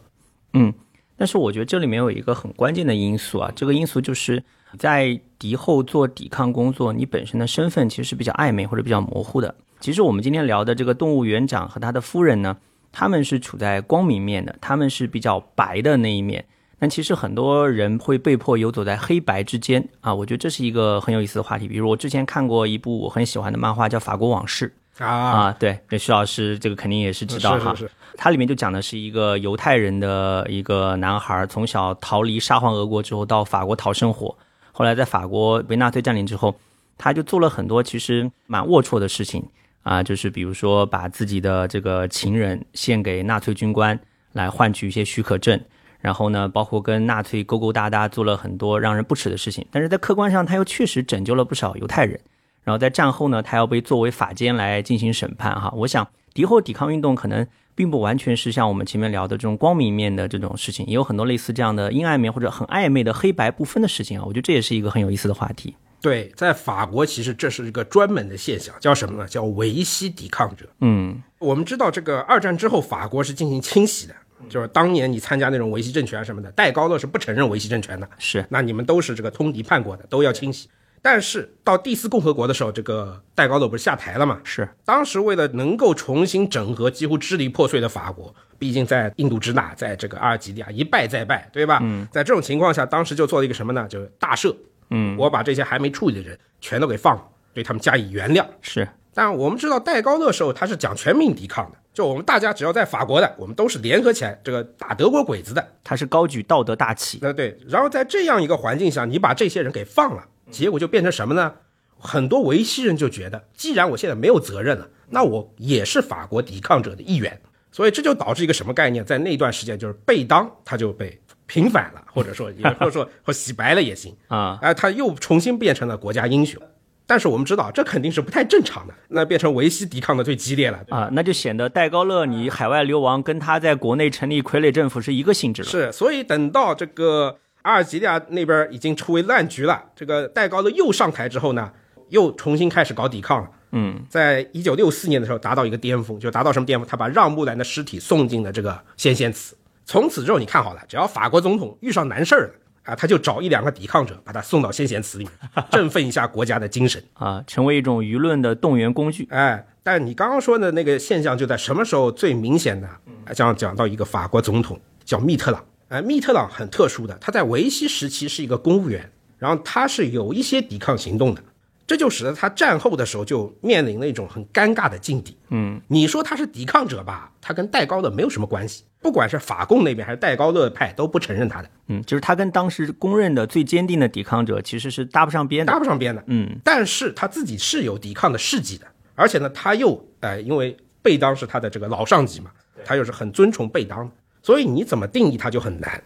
[0.52, 0.72] 嗯，
[1.16, 4.42] 但是我觉得这里面有一个很关键的因素啊，这个因素就是
[4.78, 9.54] 在敌后做抵抗工作，你本身的身份其实是比较暧昧或者比较模糊的。
[9.80, 12.56] 其实我们今天聊的这个动物园长和他的夫人呢，
[12.90, 16.44] 他们是处在光明面的，他们是比较白的那一面。
[16.84, 21.66] 但其实很多人会被迫游走在黑白之间啊，我觉得这是一个很有意思的话题。
[21.66, 24.70] 比如我之前看过一部我很喜欢的漫画，叫《法国往事》
[25.02, 27.74] 啊，啊，对，这徐老师这个肯定也是知道哈。
[27.74, 34.36] 是是是，它里面就讲的是一个犹太人的一个男孩，从小逃离沙皇俄国之后到法国讨生活，
[34.70, 36.54] 后来在法国被纳粹占领之后，
[36.98, 39.42] 他就做了很多其实蛮龌龊的事情
[39.84, 43.98] 啊，就是比如说把自己的这个情人献给纳粹军官
[44.32, 45.58] 来换取一些许可证，
[46.04, 52.20] 然后呢，包括跟纳粹勾勾搭搭，做了很多让人不齿的事情，但是在客观上他又确实拯救了不少犹太人。
[52.62, 55.72] 然后在战后呢，他要被作为法监来进行审判哈。
[55.74, 64.24] 我想敌后抵抗运动可能并不完全是像我们前面聊的这种光明面的这种事情，也有很多类似这样的阴暗面或者很暧昧的黑白不分的事情啊。
[64.26, 65.74] 我觉得这也是一个很有意思的话题。
[66.02, 69.26] 对，在法国其实这是一个专门的现象，叫什么呢？
[69.26, 70.68] 叫维希抵抗者。
[70.82, 74.14] 嗯我们知道，这个二战之后，法国是进行清洗的，
[74.48, 80.68] 就是当年你参加那种维希政权啊什么的，戴高乐是不承认维希政权的，是那你们都是这个通敌叛国的，都要清洗。
[81.02, 84.40] 但是到第四共和国的时候，这个戴高乐不是下台了嘛？
[84.42, 91.78] 是，当时为了能够重新整合几乎支离破碎的法国，毕竟在印度支那，在这个阿尔及利亚一败再败，对吧？
[91.82, 93.86] 嗯，在这种情况下，当时就做了一个什么呢？
[93.86, 94.54] 就是大赦。
[94.88, 97.22] 嗯，我把这些还没处理的人全都给放了，
[97.52, 98.46] 对他们加以原谅。
[98.62, 105.66] 是，但我们知道戴高乐时候他是讲全民抵抗的，就我们大家只要在法国的，我们都是联合起来这个打德国鬼子的。
[105.82, 107.18] 他是高举道德大旗。
[107.22, 111.54] 那对，然后在这样一个环境下，你把这些人给放了，结果就变成什么呢？
[111.98, 117.40] 很多维希人就觉得，既然我现在没有责任了，那我也是法国抵抗者的一员，
[117.70, 119.04] 所以这就导致一个什么概念？
[119.04, 126.60] 在那段时间，就是贝当他就被平反了，或者说也或者说或洗白了也行啊，哎，他又重新变成了国家英雄。
[127.06, 130.80] 但是我们知道，这肯定是不太正常的，那变成维希抵抗的最激烈了。
[130.88, 135.68] 啊，那就显得戴高乐你海外流亡跟他在国内成立傀儡政府是一个性质了。
[135.68, 141.70] 是，所以等到这个阿尔及利亚那边已经出为烂局了，这个戴高乐又上台之后呢，
[142.08, 143.50] 又重新开始搞抵抗了。
[143.72, 146.88] 嗯，在一九六四年的时候达到一个巅峰，就达到什么巅峰？
[146.88, 149.56] 他把让·木兰的尸体送进了这个先贤祠。
[149.84, 157.02] 从此之后，你看好了，只要法国总统遇上难事儿了啊，他就找一两个抵抗者，把他送到先贤祠里面，振奋一下国家的精神。
[157.14, 159.26] 啊，成为一种舆论的动员工具。
[159.30, 162.88] 哎，但你刚刚说的那个现象就在什么时候最明显呢？
[163.34, 171.42] 讲讲到一个法国总统叫密特朗，哎，密特朗很特殊的，他在维希时期是一个公务员，然后他是有一些抵抗行动的，
[171.86, 175.36] 这就使得他战后的时候就面临了一种很尴尬的境地。
[175.50, 185.72] 嗯，你说他是抵抗者吧，他跟戴高乐没有什么关系，不管是法共那边还是戴高乐派都不承认他的，嗯，就是他跟当时公认的最坚定的抵抗者其实是搭不上边的。
[185.72, 186.24] 搭不上边的。
[186.26, 192.50] 嗯，但是他自己是有抵抗的事迹的，而且呢，他又呃，因为贝当是他的这个老上级嘛，
[192.84, 194.12] 他又是很尊崇贝当的，
[194.42, 196.02] 所以你怎么定义他就很难。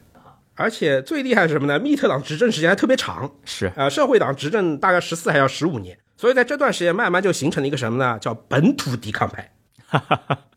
[0.59, 1.79] 而且最厉害是什么呢？
[1.79, 8.19] 密特党执政时间还特别长，是呃，社会党执政大概十四还要十五年，所以在这段时间慢慢就形成了一个什么呢？
[8.19, 9.53] 叫本土抵抗派。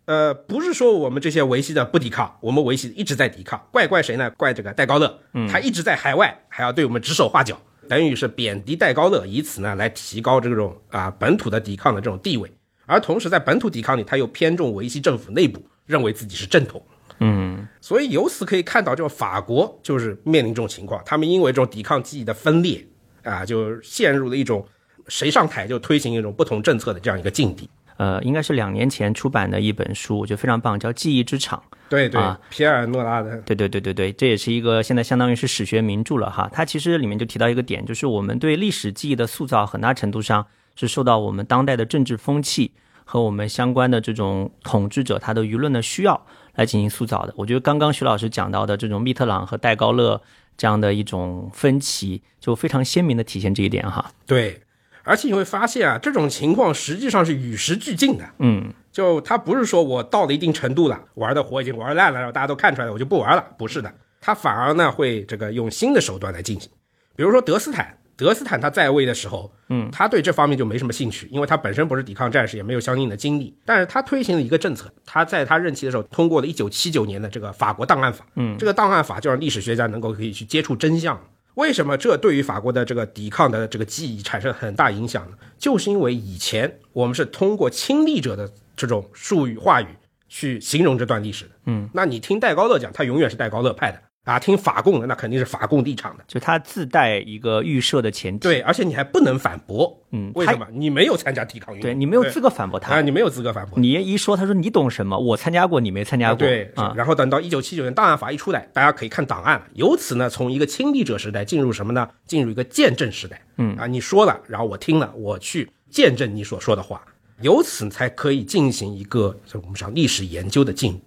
[0.05, 4.27] 呃，不是说我们这些维系的不抵抗，我们维系一直在抵抗，怪怪谁呢？
[4.31, 7.55] 怪这个戴高乐，他一直在海外，还要对我们指手画脚，
[7.87, 12.51] 等于是贬低戴高乐，以此呢来提高这种啊本土的抵抗的这种地位。
[12.87, 16.83] 而同时在本土抵抗里，他又偏重维系政府内部，认为自己是正统。
[17.21, 22.85] 嗯，所以由此可以看到，这个法国就是面临这种情况，他们因为这种抵抗记忆的分裂
[23.23, 24.65] 啊，就陷入了一种
[25.07, 27.69] 谁上台就推行一种不同政策的这样一个境地。
[27.97, 31.61] 呃，应该是两年前出版的一本书，我觉得非常棒，叫《记忆之场》。
[31.87, 36.49] 对对，啊皮埃尔诺拉的，对对对对对，这也是一个现在相当于是史学名著了哈。
[36.51, 42.71] 它其实里面就提到一个点，就是我们对历史记忆的塑造，很大程度上是受到我们当代的政治风气
[43.03, 46.25] 和我们相关的这种统治者他的舆论的需要
[46.55, 47.33] 来进行塑造的。
[47.37, 50.21] 我觉得刚刚徐老师讲到的这种密特朗和戴高乐
[50.57, 54.11] 这样的一种分歧，就非常鲜明的体现这一点哈。
[54.25, 54.61] 对，
[55.03, 58.25] 而且你会发现啊，这种情况实际上是与时俱进的。
[58.39, 66.69] 嗯，就他不是说我到了一定程度了，玩的火已经玩烂了，然后大家都看出来了，我就不玩了，不是的，他反而呢会这个用新的手段来进行，
[67.15, 81.19] 比如说德斯坦，德斯坦他在位的时候，嗯，他对这方面就没什么兴趣，因为他本身不是抵抗战士，也没有相应的经历，但是他推行了一个政策，他在他任期的时候通过了1979年的这个法国档案法，嗯，这个档案法就让历史学家能够可以去接触真相。
[81.55, 85.37] 为什么这对于法国的这个抵抗的这个记忆产生很大影响呢？
[85.57, 89.87] 就是因为以前我们是通过亲历者的这种术语话语
[90.29, 91.51] 去形容这段历史的。
[91.65, 96.23] 嗯，那你听戴高乐讲，他永远是戴高乐派的啊；听法共的，那肯定是法共立场的。
[96.27, 98.39] 就他自带一个预设的前提。
[98.39, 99.99] 对，而且你还不能反驳。
[100.11, 100.67] 嗯为什么？
[100.71, 103.79] 你没有参加抵抗运动，对你没有资格反驳他啊，你没有资格反驳。
[103.79, 105.17] 你一说，他说你懂什么？
[105.17, 106.37] 我参加过，你没参加过。
[106.37, 109.65] 对啊，然后等到一九七九年档案法一出来，大家可以看档案了。
[109.73, 112.07] 由此呢，从一个亲历者时代进入什么呢？
[112.27, 113.41] 进入一个见证时代。
[113.57, 117.01] 嗯啊，你说了，然后我听了，我去见证你所说的话，
[117.41, 121.01] 由此才可以进行一个就我们讲历史研究的进步。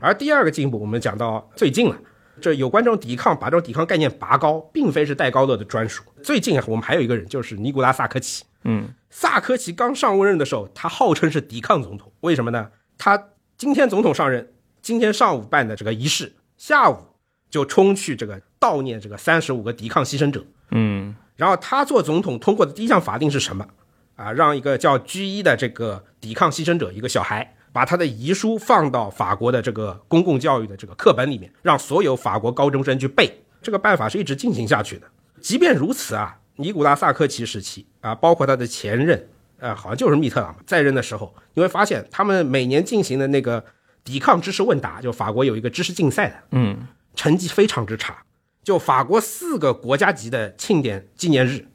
[0.00, 1.96] 而第二个进步，我们讲到最近了。
[2.40, 6.02] 这有关这种抵抗，把这种抵抗概念拔高，并非是戴高乐的专属。
[6.22, 8.44] 最近啊，我们还有一个人，就是尼古拉萨科齐。
[8.64, 12.70] 嗯，萨科齐刚上任的时候，他号称是抵抗总统，为什么呢？
[12.98, 16.96] 他今天总统上任，今天上午办的这个仪式，下午
[17.48, 20.44] 就冲去这个悼念这个三十五个抵抗牺牲者。
[20.72, 23.66] 嗯然后他做总统通过的第一项法令是什么？
[24.16, 33.30] 啊，让一个叫居一的这个抵抗牺牲者一个小孩，把他的遗书放到法国的这个公共教育的这个课本里面，让所有法国高中生去背。
[33.62, 35.06] 这个办法是一直进行下去的。
[35.40, 43.62] 即便如此啊，尼古拉萨科齐时期啊，包括他的前任，呃，好像就是密特朗在任的时候，你会发现他们每年进行的那个
[44.02, 48.22] 抵抗知识问答，就法国有一个知识竞赛的，嗯，成绩非常之差。
[48.62, 51.66] 就法国四个国家级的庆典纪念日，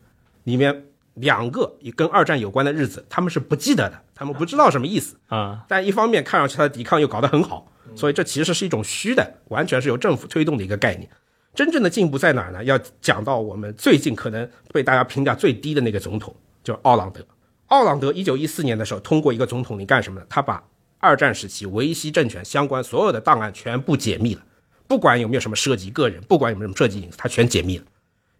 [0.44, 0.86] 里面
[1.16, 5.18] 两个也跟二战有关的日子，他们是不记得的，他们不知道什么意思。
[5.28, 11.08] 啊，但一方面看上去他的抵抗又搞得很好，所以这其实是一种虚的，完全是由政府推动的一个概念。
[11.54, 12.64] 真正的进步在哪儿呢？
[12.64, 17.26] 要讲到我们最近可能被大家评价最低的那个总统，就是奥朗德。
[17.68, 20.26] 奥朗德一九一四年的时候通过一个总统令干什么呢？
[20.30, 20.64] 他把
[21.00, 24.42] 二战时期维希政权相关所有的档案全部解密了，
[24.88, 27.86] 不管有没有什么涉及个人，不管有没有什么涉及隐私，他全解密了。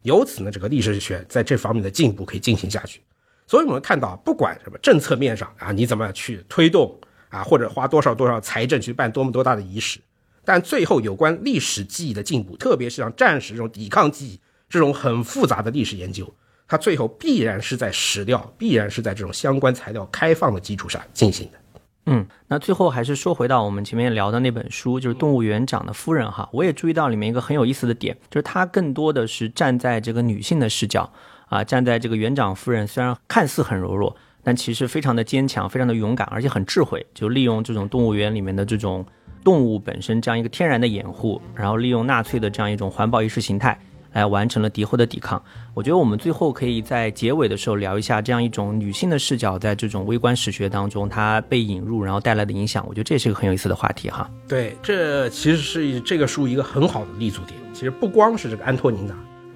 [0.02, 3.02] 由此呢，这个历史学在这方面的进步可以进行下去。
[3.48, 6.98] 所以我们看到，不管什么政策面上啊，你怎么去推动
[7.30, 10.00] 啊，或者花多少多少财政去办多么多大的仪式，
[10.44, 16.34] 但最后有关历史记忆的进步，特别是像战史这种抵抗记忆这种很复杂的历史研究，
[16.68, 21.60] 它最后必然是在史料，必然是在这种相关材料开放的基础上进行的。
[22.08, 26.48] 嗯，那最后还是说回到我们前面聊的那本书，就是《动物园长的夫人》哈。
[26.54, 31.12] 我也注意到里面一个很有意思的点，就是她更多的是站在这个女性的视角
[31.48, 39.06] 啊，站在这个园长夫人虽然看似很柔弱，但其实非常的坚强，非常的勇敢，而且很智慧，就利用这种动物园里面的这种
[39.44, 43.80] 动物本身这样一个天然的掩护，然后利用纳粹的这样一种环保意识形态。
[44.16, 45.44] 来完成了敌后的抵抗。
[45.74, 52.86] 我觉得我们最后可以在结尾的时候聊一下这样一种女性的视角，在这种微观史学当中，它被引入然后带来的影响。
[52.88, 54.32] 我觉得这是一个很有意思的话题哈。
[54.48, 57.60] 对，这其实是这个书一个很好的立足点。
[57.74, 59.14] 其实不光是这个安托尼娜，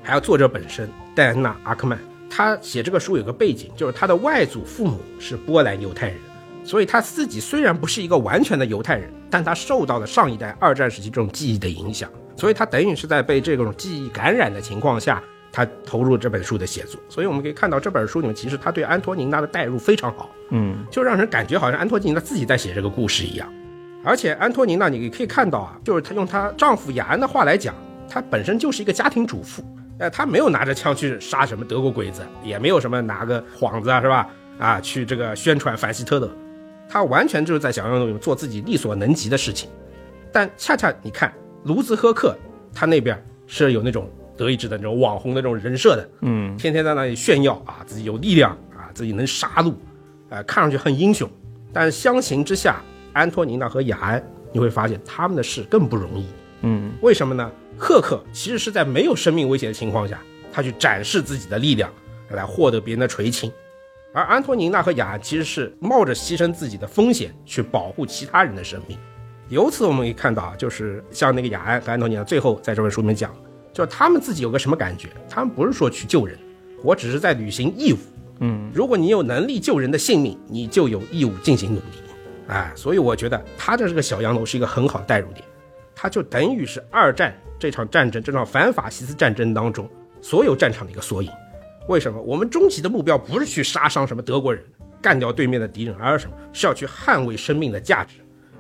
[0.10, 1.99] 还有作者本身戴安娜·阿克曼。
[2.32, 6.18] 他写这个书有个背景，就是他的外祖父母是波兰犹太人，
[6.64, 16.99] 所以他自己虽然不是一个完全的犹太人，但他受到了上一代二战时期这种记忆的影响，所以他等于是在被这种记忆感染的情况下，他投入这本书的写作。
[17.07, 20.30] 所以我们可以看到这本书里面，其实他对安托尼娜的代入非常好。
[20.49, 23.47] 嗯，就让人感觉好像安托尼娜自己在写这个故事一样。
[24.03, 27.76] 而且安托尼娜，你可以看到啊，就是她用她丈夫雅安的话来讲，
[28.07, 29.62] 她本身就是一个家庭主妇，
[29.99, 34.27] 呃，他没有拿着枪去杀什么德国鬼子，也没有什么拿个幌子啊，是吧？
[34.57, 36.29] 啊，去这个宣传反希特勒，
[36.89, 39.69] 他完全就是在想要做自己力所能及的事情。
[40.31, 41.33] 但恰恰你看，
[41.63, 42.35] 卢兹赫克
[42.73, 49.73] 他那边是有那种德意志的那种网红的这种人设的，嗯，天天在那里炫耀啊，自己有力量啊，自己能杀戮，
[50.29, 51.29] 啊，看上去很英雄。
[51.73, 52.81] 但相形之下，
[53.11, 54.23] 安托尼娜和雅安，
[54.53, 56.25] 你会发现他们的事更不容易。
[56.61, 57.51] 嗯，为什么呢？
[57.80, 60.21] 赫克其实是在没有生命危险的情况下，
[60.51, 61.89] 他去展示自己的力量，
[62.32, 63.49] 来获得别人的垂青；
[64.13, 68.97] 而安托尼娜和雅安其实是冒着牺牲自己的风险去保护其他人的生命。
[69.47, 73.34] 由此我们可以看到啊，就是像那个雅安和安托尼娜，最后在这本书里面讲，
[73.71, 75.07] 就是他们自己有个什么感觉？
[75.30, 76.38] 他们不是说去救人，
[76.84, 77.97] 我只是在履行义务。
[78.41, 81.86] 嗯，如果你有能力救人的性命，你就有义务进行努力。
[82.47, 85.45] 哎，所以我觉得他的这个小洋楼是一个很好的代入点，
[85.95, 89.88] 它就等于是二战这场战争，这场反法西斯战争当中
[90.22, 91.30] 所有战场的一个缩影。
[91.88, 92.22] 为什么？
[92.22, 94.64] 我们终极的目标不是去杀伤什么德国人，
[95.01, 96.38] 干掉对面的敌人，而是什么？
[96.53, 98.16] 是要去捍卫生命的价值。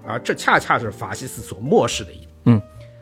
[0.05, 2.61] 而这恰恰是法西斯所漠视的一点。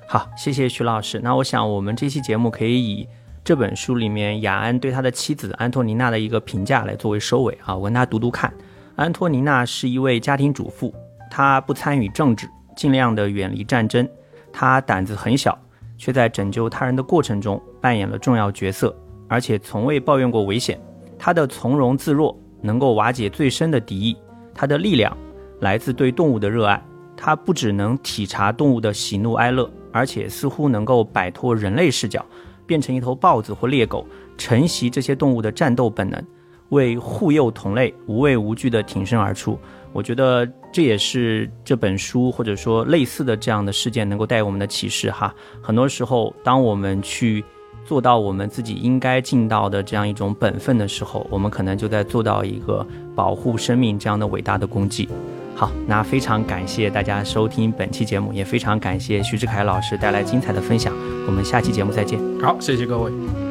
[0.09, 1.19] 好，谢谢徐老师。
[1.21, 3.07] 那我想我们这期节目可以以
[3.43, 8.53] 这本书里面雅安对他的妻子安托尼娜的一个评价来作为收尾啊，我跟大家读读看。
[8.95, 10.93] 安托尼娜是一位家庭主妇，
[11.29, 14.07] 她不参与政治，尽量的远离战争。
[14.51, 15.57] 她胆子很小，
[15.97, 18.95] 却在拯救他人的过程中扮演了重要角色，
[19.27, 20.79] 而且从未抱怨过危险。
[21.17, 24.15] 他的从容自若能够瓦解最深的敌意，
[24.53, 25.15] 他的力量
[25.61, 26.81] 来自对动物的热爱。
[27.15, 32.23] 他不只能体察动物的喜怒哀乐，而且似乎能够摆脱人类视角，
[32.67, 34.05] 变成一头豹子或猎狗，
[34.37, 36.23] 承袭这些动物的战斗本能，
[36.69, 39.57] 为护佑同类无畏无惧地挺身而出。
[39.93, 45.33] 我觉得这也是这本书或者说类似的这样的事件能够带给我们的启示哈。
[45.61, 47.43] 很多时候，当我们去
[47.83, 55.09] 做到我们自己应该尽到的这样一种本分的时候，我们可能就在做到一个保护生命这样的伟大的功绩。
[55.55, 60.93] 好，那非常感谢大家收听本期节目，也非常感谢徐志凯老师带来精彩的分享。
[61.25, 62.19] 我们下期节目再见。
[62.39, 63.46] 好，谢谢各位。